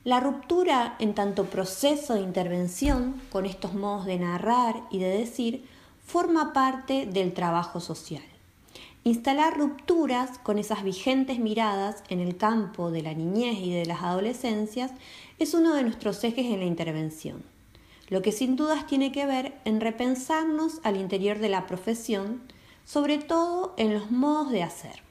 La 0.04 0.20
ruptura 0.20 0.96
en 1.00 1.16
tanto 1.16 1.46
proceso 1.46 2.14
de 2.14 2.22
intervención 2.22 3.20
con 3.32 3.46
estos 3.46 3.74
modos 3.74 4.06
de 4.06 4.20
narrar 4.20 4.84
y 4.92 5.00
de 5.00 5.18
decir 5.18 5.66
forma 6.06 6.54
parte 6.54 7.08
del 7.08 7.34
trabajo 7.34 7.80
social. 7.80 8.33
Instalar 9.04 9.58
rupturas 9.58 10.38
con 10.40 10.58
esas 10.58 10.84
vigentes 10.84 11.40
miradas 11.40 12.04
en 12.10 12.20
el 12.20 12.38
campo 12.38 12.92
de 12.92 13.02
la 13.02 13.14
niñez 13.14 13.60
y 13.60 13.72
de 13.72 13.86
las 13.86 14.02
adolescencias 14.02 14.92
es 15.40 15.54
uno 15.54 15.74
de 15.74 15.84
nuestros 15.84 16.24
ejes 16.24 16.46
en 16.46 16.60
la 16.60 16.66
intervención 16.66 17.44
lo 18.14 18.22
que 18.22 18.32
sin 18.32 18.56
dudas 18.56 18.86
tiene 18.86 19.12
que 19.12 19.26
ver 19.26 19.60
en 19.66 19.82
repensarnos 19.82 20.80
al 20.84 20.98
interior 20.98 21.40
de 21.40 21.50
la 21.50 21.66
profesión, 21.66 22.44
sobre 22.86 23.18
todo 23.18 23.74
en 23.78 23.94
los 23.94 24.12
modos 24.12 24.52
de 24.52 24.62
hacer. 24.62 25.02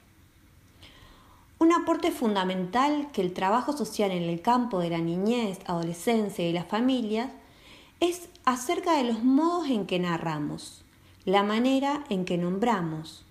Un 1.59 1.73
aporte 1.73 2.11
fundamental 2.11 3.09
que 3.11 3.21
el 3.21 3.33
trabajo 3.33 3.73
social 3.75 4.11
en 4.11 4.23
el 4.23 4.41
campo 4.41 4.79
de 4.79 4.89
la 4.89 4.99
niñez, 4.99 5.59
adolescencia 5.65 6.47
y 6.47 6.53
las 6.53 6.67
familias 6.67 7.29
es 7.99 8.29
acerca 8.45 8.95
de 8.95 9.03
los 9.03 9.23
modos 9.23 9.69
en 9.69 9.85
que 9.85 9.99
narramos, 9.99 10.83
la 11.25 11.43
manera 11.43 12.03
en 12.09 12.23
que 12.23 12.37
nombramos. 12.37 13.25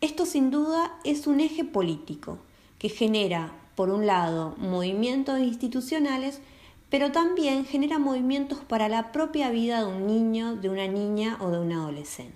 Esto 0.00 0.26
sin 0.26 0.50
duda 0.50 0.92
es 1.04 1.26
un 1.26 1.40
eje 1.40 1.64
político 1.64 2.38
que 2.78 2.88
genera, 2.88 3.52
por 3.74 3.90
un 3.90 4.06
lado, 4.06 4.54
movimientos 4.58 5.40
institucionales 5.40 6.40
pero 6.90 7.12
también 7.12 7.64
genera 7.64 7.98
movimientos 7.98 8.58
para 8.60 8.88
la 8.88 9.12
propia 9.12 9.50
vida 9.50 9.80
de 9.80 9.86
un 9.86 10.06
niño, 10.06 10.56
de 10.56 10.70
una 10.70 10.86
niña 10.86 11.36
o 11.40 11.50
de 11.50 11.58
un 11.58 11.72
adolescente. 11.72 12.34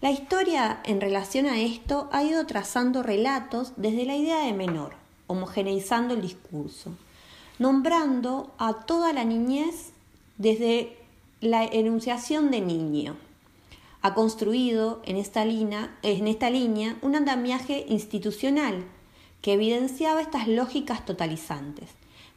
La 0.00 0.10
historia 0.10 0.80
en 0.84 1.00
relación 1.00 1.46
a 1.46 1.60
esto 1.60 2.08
ha 2.12 2.22
ido 2.22 2.46
trazando 2.46 3.02
relatos 3.02 3.72
desde 3.76 4.06
la 4.06 4.16
idea 4.16 4.44
de 4.44 4.52
menor, 4.52 4.94
homogeneizando 5.26 6.14
el 6.14 6.22
discurso, 6.22 6.92
nombrando 7.58 8.52
a 8.58 8.72
toda 8.72 9.12
la 9.12 9.24
niñez 9.24 9.90
desde 10.38 10.96
la 11.40 11.64
enunciación 11.64 12.50
de 12.50 12.60
niño. 12.60 13.16
Ha 14.02 14.14
construido 14.14 15.02
en 15.04 15.16
esta, 15.16 15.44
línea, 15.44 15.96
en 16.02 16.28
esta 16.28 16.50
línea 16.50 16.96
un 17.02 17.16
andamiaje 17.16 17.84
institucional 17.88 18.84
que 19.42 19.54
evidenciaba 19.54 20.20
estas 20.20 20.48
lógicas 20.48 21.04
totalizantes 21.04 21.88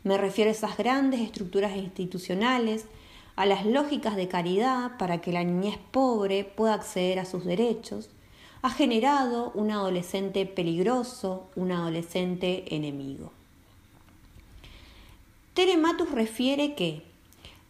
me 0.04 0.18
refiero 0.18 0.50
a 0.50 0.54
esas 0.54 0.78
grandes 0.78 1.22
estructuras 1.22 1.76
institucionales, 1.76 2.86
a 3.36 3.46
las 3.46 3.66
lógicas 3.66 4.16
de 4.16 4.28
caridad 4.28 4.98
para 4.98 5.22
que 5.22 5.32
la 5.32 5.44
niñez 5.44 5.78
pobre 5.92 6.44
pueda 6.44 6.74
acceder 6.74 7.20
a 7.20 7.26
sus 7.26 7.46
derechos. 7.46 8.10
Ha 8.64 8.72
generado 8.72 9.52
un 9.54 9.72
adolescente 9.72 10.46
peligroso, 10.46 11.48
un 11.56 11.72
adolescente 11.72 12.76
enemigo. 12.76 13.32
Tere 15.54 15.78
Matus 15.78 16.12
refiere 16.12 16.76
que 16.76 17.04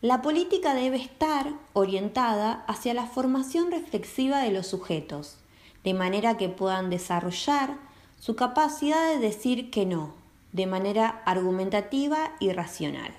la 0.02 0.24
política 0.24 0.74
debe 0.74 0.98
estar 0.98 1.54
orientada 1.74 2.64
hacia 2.68 2.94
la 2.94 3.06
formación 3.06 3.70
reflexiva 3.72 4.40
de 4.40 4.52
los 4.52 4.66
sujetos, 4.66 5.38
de 5.84 5.94
manera 5.94 6.38
que 6.38 6.50
puedan 6.50 6.90
desarrollar 6.90 7.78
su 8.20 8.36
capacidad 8.36 9.10
de 9.10 9.20
decir 9.20 9.70
que 9.70 9.86
no, 9.86 10.14
de 10.54 10.66
manera 10.66 11.22
argumentativa 11.26 12.32
y 12.40 12.52
racional. 12.52 13.12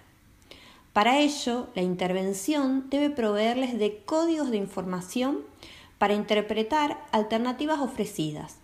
Para 0.93 1.19
ello, 1.19 1.69
la 1.75 1.83
intervención 1.83 2.91
debe 2.91 3.11
proveerles 3.11 3.79
de 3.79 4.03
códigos 4.05 4.51
de 4.51 4.59
información 4.59 5.39
para 5.99 6.15
interpretar 6.15 7.03
alternativas 7.13 7.81
ofrecidas 7.81 8.57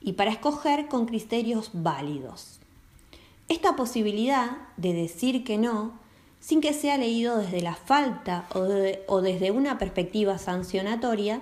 y 0.00 0.14
para 0.14 0.30
escoger 0.30 0.88
con 0.88 1.06
criterios 1.06 1.70
válidos. 1.74 2.60
Esta 3.48 3.76
posibilidad 3.76 4.56
de 4.76 4.94
decir 4.94 5.44
que 5.44 5.58
no, 5.58 5.92
sin 6.40 6.60
que 6.60 6.72
sea 6.72 6.96
leído 6.96 7.38
desde 7.38 7.60
la 7.60 7.74
falta 7.74 8.46
o, 8.54 9.20
desde 9.20 9.50
una 9.50 9.78
perspectiva 9.78 10.38
sancionatoria, 10.38 11.40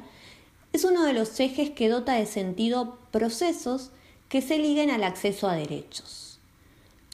es 0.72 0.84
uno 0.84 1.04
de 1.04 1.12
los 1.12 1.38
ejes 1.40 1.70
que 1.70 1.88
dota 1.88 2.14
de 2.14 2.26
sentido 2.26 2.98
procesos 3.10 3.90
que 4.28 4.42
se 4.42 4.58
liguen 4.58 4.90
al 4.90 5.04
acceso 5.04 5.48
a 5.48 5.54
derechos. 5.54 6.38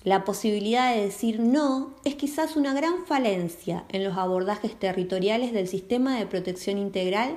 La 0.05 0.25
posibilidad 0.25 0.95
de 0.95 1.03
decir 1.03 1.39
no 1.39 1.95
es 2.05 2.17
quizás 2.17 2.57
una 2.57 2.75
gran 2.75 3.07
falencia 3.07 3.85
en 3.91 4.03
los 4.03 4.17
abordajes 4.17 4.77
territoriales 4.77 5.53
del 5.53 5.69
sistema 5.69 6.19
de 6.19 6.27
protección 6.27 6.79
integral 6.79 7.37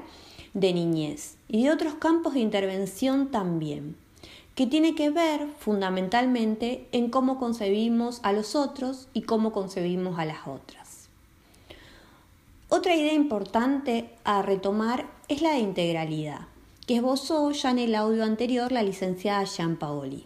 de 0.56 0.74
niñez 0.74 1.36
y 1.48 1.64
de 1.64 1.72
otros 1.72 1.96
campos 1.96 2.34
de 2.34 2.40
intervención 2.40 3.30
también, 3.30 3.96
que 4.56 4.66
tiene 4.66 4.96
que 4.96 5.10
ver 5.10 5.48
fundamentalmente 5.60 6.88
en 6.92 7.10
cómo 7.10 7.38
concebimos 7.38 8.20
a 8.24 8.32
los 8.32 8.56
otros 8.56 9.08
y 9.14 9.24
cómo 9.24 9.52
concebimos 9.52 10.18
a 10.18 10.26
las 10.26 10.48
otras. 10.48 11.10
Otra 12.70 12.96
idea 12.96 13.14
importante 13.14 14.10
a 14.24 14.42
retomar 14.42 15.06
es 15.28 15.42
la 15.42 15.52
de 15.52 15.60
integralidad, 15.60 16.48
que 16.88 16.96
esbozó 16.96 17.52
ya 17.52 17.72
en 17.72 17.80
el 17.80 17.96
audio 17.96 18.24
anterior 18.24 18.72
la 18.72 18.84
licenciada 18.84 19.44
Jean 19.44 19.76
Paoli 19.76 20.26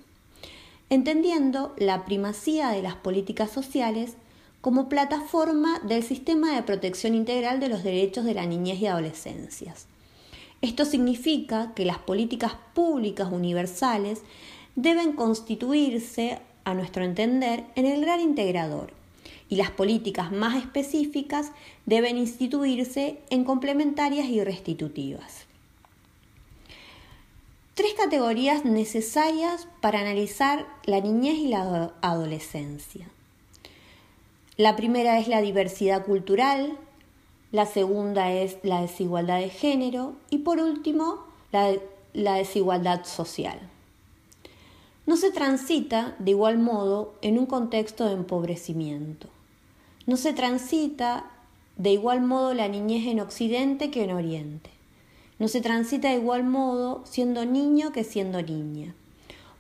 entendiendo 0.89 1.73
la 1.77 2.05
primacía 2.05 2.69
de 2.69 2.81
las 2.81 2.95
políticas 2.95 3.51
sociales 3.51 4.15
como 4.61 4.89
plataforma 4.89 5.79
del 5.79 6.03
sistema 6.03 6.55
de 6.55 6.63
protección 6.63 7.15
integral 7.15 7.59
de 7.59 7.69
los 7.69 7.83
derechos 7.83 8.25
de 8.25 8.33
la 8.33 8.45
niñez 8.45 8.79
y 8.81 8.87
adolescencias. 8.87 9.85
Esto 10.61 10.85
significa 10.85 11.73
que 11.75 11.85
las 11.85 11.99
políticas 11.99 12.53
públicas 12.73 13.29
universales 13.31 14.21
deben 14.75 15.13
constituirse, 15.13 16.39
a 16.65 16.73
nuestro 16.73 17.03
entender, 17.03 17.63
en 17.75 17.85
el 17.85 18.01
gran 18.01 18.19
integrador 18.19 18.93
y 19.49 19.55
las 19.55 19.71
políticas 19.71 20.31
más 20.31 20.55
específicas 20.57 21.51
deben 21.85 22.17
instituirse 22.17 23.19
en 23.29 23.43
complementarias 23.43 24.27
y 24.27 24.43
restitutivas 24.43 25.49
tres 27.79 27.93
categorías 27.93 28.65
necesarias 28.65 29.65
para 29.79 30.01
analizar 30.01 30.67
la 30.83 30.99
niñez 30.99 31.35
y 31.35 31.47
la 31.47 31.93
adolescencia. 32.01 33.07
La 34.57 34.75
primera 34.75 35.17
es 35.17 35.29
la 35.29 35.39
diversidad 35.39 36.03
cultural, 36.03 36.77
la 37.51 37.65
segunda 37.65 38.31
es 38.31 38.57
la 38.61 38.81
desigualdad 38.81 39.39
de 39.39 39.49
género 39.49 40.13
y 40.29 40.39
por 40.39 40.59
último 40.59 41.23
la, 41.51 42.33
desigualdad 42.35 43.05
social. 43.05 43.59
No 45.07 45.17
se 45.17 45.31
transita 45.31 46.15
de 46.19 46.31
igual 46.31 46.59
modo 46.59 47.15
en 47.23 47.39
un 47.39 47.47
contexto 47.47 48.05
de 48.05 48.13
empobrecimiento. 48.13 49.27
No 50.05 50.15
se 50.15 50.33
transita 50.33 51.25
de 51.77 51.91
igual 51.91 52.21
modo 52.21 52.53
la 52.53 52.67
niñez 52.67 53.07
en 53.07 53.19
Occidente 53.19 53.89
que 53.89 54.03
en 54.03 54.11
Oriente. 54.11 54.69
No 55.39 55.47
se 55.47 55.61
transita 55.61 56.09
de 56.09 56.17
igual 56.17 56.43
modo 56.43 57.01
siendo 57.05 57.45
niño 57.45 57.91
que 57.91 58.03
siendo 58.03 58.43
niña. 58.43 58.93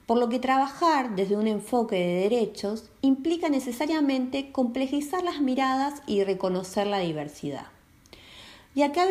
Por 0.05 0.19
lo 0.19 0.29
que 0.29 0.37
trabajar 0.37 1.15
desde 1.15 1.37
un 1.37 1.47
enfoque 1.47 1.95
de 1.95 2.29
derechos 2.29 2.91
implica 3.01 3.49
necesariamente 3.49 4.51
complejizar 4.51 5.23
las 5.23 5.41
miradas 5.41 6.03
y 6.05 6.23
reconocer 6.23 6.85
la 6.85 6.99
diversidad. 6.99 7.67
Y 8.75 8.83
acá 8.83 9.05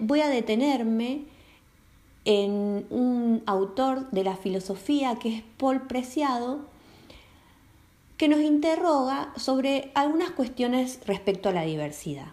voy 0.00 0.20
a, 0.20 0.28
detenerme 0.28 1.22
en 2.24 2.86
un 2.90 3.42
autor 3.46 4.10
de 4.10 4.24
la 4.24 4.36
filosofía 4.36 5.16
que 5.16 5.36
es 5.36 5.42
Paul 5.58 5.82
Preciado, 5.82 6.60
que 8.16 8.28
nos 8.28 8.40
interroga 8.40 9.32
sobre 9.36 9.90
algunas 9.94 10.30
cuestiones 10.30 11.00
respecto 11.06 11.48
a 11.48 11.52
la 11.52 11.62
diversidad. 11.62 12.28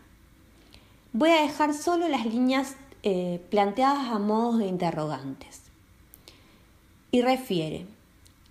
Voy 1.13 1.31
a 1.31 1.41
dejar 1.41 1.73
solo 1.73 2.07
las 2.07 2.25
líneas 2.25 2.75
eh, 3.03 3.41
planteadas 3.49 4.09
a 4.11 4.19
modos 4.19 4.59
de 4.59 4.67
interrogantes. 4.67 5.61
Y 7.11 7.21
refiere, 7.21 7.85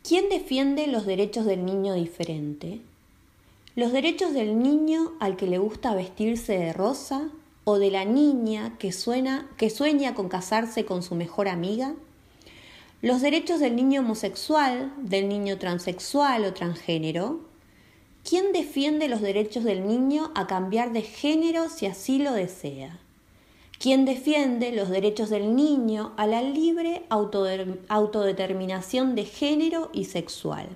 ¿quién 0.07 0.29
defiende 0.29 0.89
los 0.89 1.07
derechos 1.07 1.47
del 1.47 1.65
niño 1.65 1.95
diferente? 1.95 2.81
¿Los 3.77 3.93
derechos 3.93 4.35
del 4.35 4.59
niño 4.59 5.13
al 5.21 5.37
que 5.37 5.47
le 5.47 5.59
gusta 5.59 5.95
vestirse 5.95 6.59
de 6.59 6.73
rosa 6.73 7.31
o 7.71 7.79
de 7.79 7.91
la 7.91 8.05
niña 8.05 8.77
que, 8.79 8.93
suena, 8.93 9.49
que 9.57 9.71
sueña 9.71 10.15
con 10.15 10.29
casarse 10.29 10.85
con 10.85 11.03
su 11.03 11.15
mejor 11.15 11.49
amiga? 11.49 11.95
¿Los 13.03 13.23
derechos 13.23 13.61
del 13.61 13.77
niño 13.77 14.01
homosexual, 14.01 14.93
del 14.99 15.29
niño 15.29 15.59
transexual 15.59 16.45
o 16.45 16.53
transgénero? 16.53 17.41
¿Quién 18.29 18.53
defiende 18.53 19.09
los 19.09 19.23
derechos 19.23 19.65
del 19.65 19.87
niño 19.87 20.33
a 20.35 20.47
cambiar 20.47 20.93
de 20.93 21.03
género 21.03 21.69
si 21.69 21.87
así 21.87 22.19
lo 22.19 22.33
desea? 22.33 22.99
quien 23.81 24.05
defiende 24.05 24.73
los 24.73 24.91
derechos 24.91 25.31
del 25.31 25.57
niño 25.57 26.13
a 26.19 26.27
la 26.27 26.43
libre 26.43 27.07
autodeterminación 27.09 29.15
de 29.15 29.25
género 29.25 29.89
y 29.95 30.05
sexual. 30.05 30.69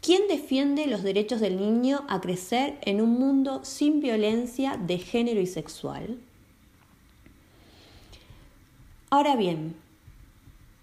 ¿Quién 0.00 0.28
defiende 0.28 0.86
los 0.86 1.02
derechos 1.02 1.40
del 1.40 1.58
niño 1.58 2.04
a 2.08 2.22
crecer 2.22 2.78
en 2.82 3.02
un 3.02 3.18
mundo 3.18 3.60
sin 3.64 4.00
violencia 4.00 4.78
de 4.78 4.96
género 4.98 5.40
y 5.40 5.46
sexual? 5.46 6.18
Ahora 9.10 9.36
bien, 9.36 9.76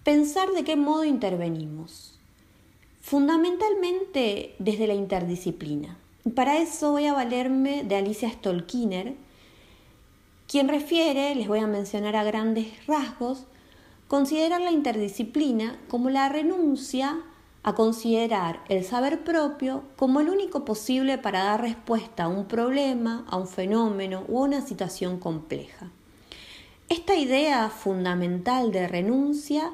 pensar 0.03 0.51
de 0.51 0.63
qué 0.63 0.75
modo 0.75 1.03
intervenimos. 1.03 2.19
Fundamentalmente 3.01 4.53
desde 4.59 4.85
la 4.85 4.93
interdisciplina. 4.93 5.97
Para 6.35 6.59
eso 6.59 6.91
voy 6.91 7.05
a 7.05 7.13
valerme 7.13 7.83
de 7.83 7.95
Alicia 7.95 8.29
Stolkiner, 8.29 9.15
quien 10.47 10.67
refiere, 10.67 11.33
les 11.33 11.47
voy 11.47 11.59
a 11.59 11.67
mencionar 11.67 12.15
a 12.15 12.23
grandes 12.23 12.67
rasgos, 12.85 13.45
considerar 14.07 14.61
la 14.61 14.71
interdisciplina 14.71 15.79
como 15.87 16.09
la 16.09 16.29
renuncia 16.29 17.17
a 17.63 17.75
considerar 17.75 18.61
el 18.69 18.83
saber 18.83 19.23
propio 19.23 19.83
como 19.95 20.19
el 20.19 20.29
único 20.29 20.63
posible 20.65 21.17
para 21.17 21.43
dar 21.43 21.61
respuesta 21.61 22.23
a 22.23 22.27
un 22.27 22.45
problema, 22.45 23.25
a 23.29 23.37
un 23.37 23.47
fenómeno 23.47 24.23
u 24.27 24.39
a 24.39 24.45
una 24.45 24.61
situación 24.61 25.19
compleja. 25.19 25.91
Esta 26.89 27.15
idea 27.15 27.69
fundamental 27.69 28.71
de 28.71 28.87
renuncia 28.87 29.71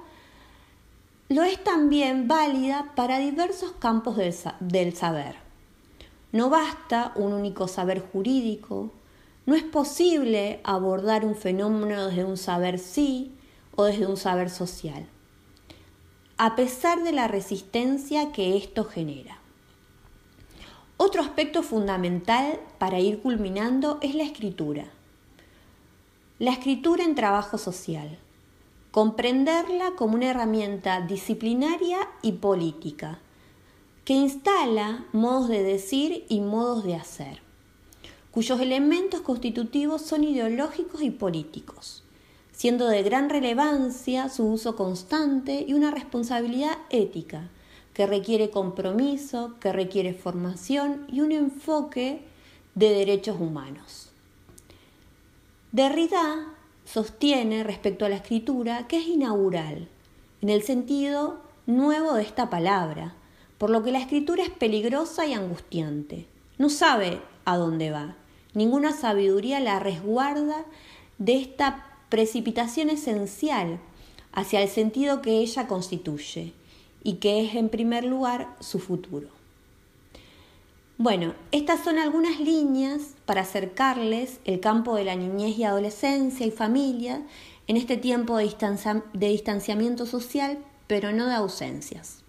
lo 1.29 1.43
es 1.43 1.63
también 1.63 2.27
válida 2.27 2.91
para 2.95 3.19
diversos 3.19 3.71
campos 3.73 4.17
del, 4.17 4.33
del 4.59 4.95
saber. 4.95 5.35
No 6.31 6.49
basta 6.49 7.11
un 7.15 7.33
único 7.33 7.67
saber 7.67 8.01
jurídico, 8.01 8.91
no 9.45 9.55
es 9.55 9.63
posible 9.63 10.61
abordar 10.63 11.25
un 11.25 11.35
fenómeno 11.35 12.07
desde 12.07 12.23
un 12.23 12.37
saber 12.37 12.79
sí 12.79 13.35
o 13.75 13.83
desde 13.85 14.07
un 14.07 14.17
saber 14.17 14.49
social, 14.49 15.05
a 16.45 16.57
pesar 16.57 17.03
de 17.03 17.13
la 17.13 17.29
resistencia 17.29 18.33
que 18.33 18.57
esto 18.57 18.83
genera. 18.83 19.37
Otro 20.97 21.21
aspecto 21.21 21.63
fundamental 21.63 22.59
para 22.79 22.99
ir 22.99 23.21
culminando 23.21 23.97
es 24.01 24.13
la 24.13 24.23
escritura. 24.23 24.87
La 26.39 26.51
escritura 26.51 27.05
en 27.05 27.15
trabajo 27.15 27.57
social. 27.57 28.19
Comprenderla 28.91 29.91
como 29.95 30.15
una 30.15 30.31
herramienta 30.31 30.99
disciplinaria 30.99 32.09
y 32.21 32.33
política, 32.33 33.19
que 34.03 34.11
instala 34.11 35.05
modos 35.13 35.47
de 35.47 35.63
decir 35.63 36.25
y 36.27 36.41
modos 36.41 36.83
de 36.83 36.95
hacer 36.95 37.41
cuyos 38.31 38.59
elementos 38.59 39.21
constitutivos 39.21 40.01
son 40.01 40.25
ideológicos 40.25 41.03
y 41.03 41.11
políticos, 41.11 42.03
siendo 42.53 42.87
de 42.87 43.03
gran 43.03 43.29
relevancia 43.29 44.29
su 44.29 44.45
uso 44.45 44.77
constante 44.77 45.65
y 45.67 45.73
una 45.73 45.91
responsabilidad 45.91 46.77
ética 46.89 47.49
que 47.93 48.07
requiere 48.07 48.49
compromiso, 48.49 49.55
que 49.59 49.73
requiere 49.73 50.13
formación 50.13 51.05
y 51.11 51.19
un 51.19 51.31
enfoque 51.31 52.21
de 52.75 52.89
derechos 52.89 53.37
humanos. 53.39 54.11
Derrida 55.73 56.47
sostiene 56.85 57.63
respecto 57.63 58.05
a 58.05 58.09
la 58.09 58.15
escritura 58.15 58.87
que 58.87 58.97
es 58.97 59.07
inaugural, 59.07 59.89
en 60.41 60.49
el 60.49 60.63
sentido 60.63 61.41
nuevo 61.65 62.13
de 62.13 62.23
esta 62.23 62.49
palabra, 62.49 63.15
por 63.57 63.69
lo 63.69 63.83
que 63.83 63.91
la 63.91 63.99
escritura 63.99 64.43
es 64.43 64.49
peligrosa 64.49 65.25
y 65.25 65.33
angustiante. 65.33 66.27
No 66.57 66.69
sabe 66.69 67.19
a 67.45 67.57
dónde 67.57 67.91
va, 67.91 68.15
Ninguna 68.53 68.91
sabiduría 68.91 69.59
la 69.59 69.79
resguarda 69.79 70.65
de 71.17 71.37
esta 71.37 71.92
precipitación 72.13 72.91
esencial 72.91 73.79
hacia 74.33 74.61
el 74.61 74.69
sentido 74.69 75.23
que 75.23 75.39
ella 75.39 75.65
constituye 75.65 76.53
y 77.03 77.13
que 77.13 77.43
es 77.43 77.55
en 77.55 77.69
primer 77.69 78.03
lugar 78.03 78.55
su 78.59 78.77
futuro. 78.77 79.29
Bueno, 80.99 81.33
estas 81.51 81.83
son 81.83 81.97
algunas 81.97 82.39
líneas 82.39 83.15
para 83.25 83.41
acercarles 83.41 84.41
el 84.45 84.59
campo 84.59 84.95
de 84.95 85.05
la 85.05 85.15
niñez 85.15 85.57
y 85.57 85.63
adolescencia 85.63 86.45
y 86.45 86.51
familia 86.51 87.23
en 87.65 87.77
este 87.77 87.97
tiempo 87.97 88.37
de, 88.37 88.55
distanciamiento 89.13 90.05
social, 90.05 90.59
pero 90.85 91.13
no 91.13 91.25
de 91.25 91.33
ausencias. 91.33 92.22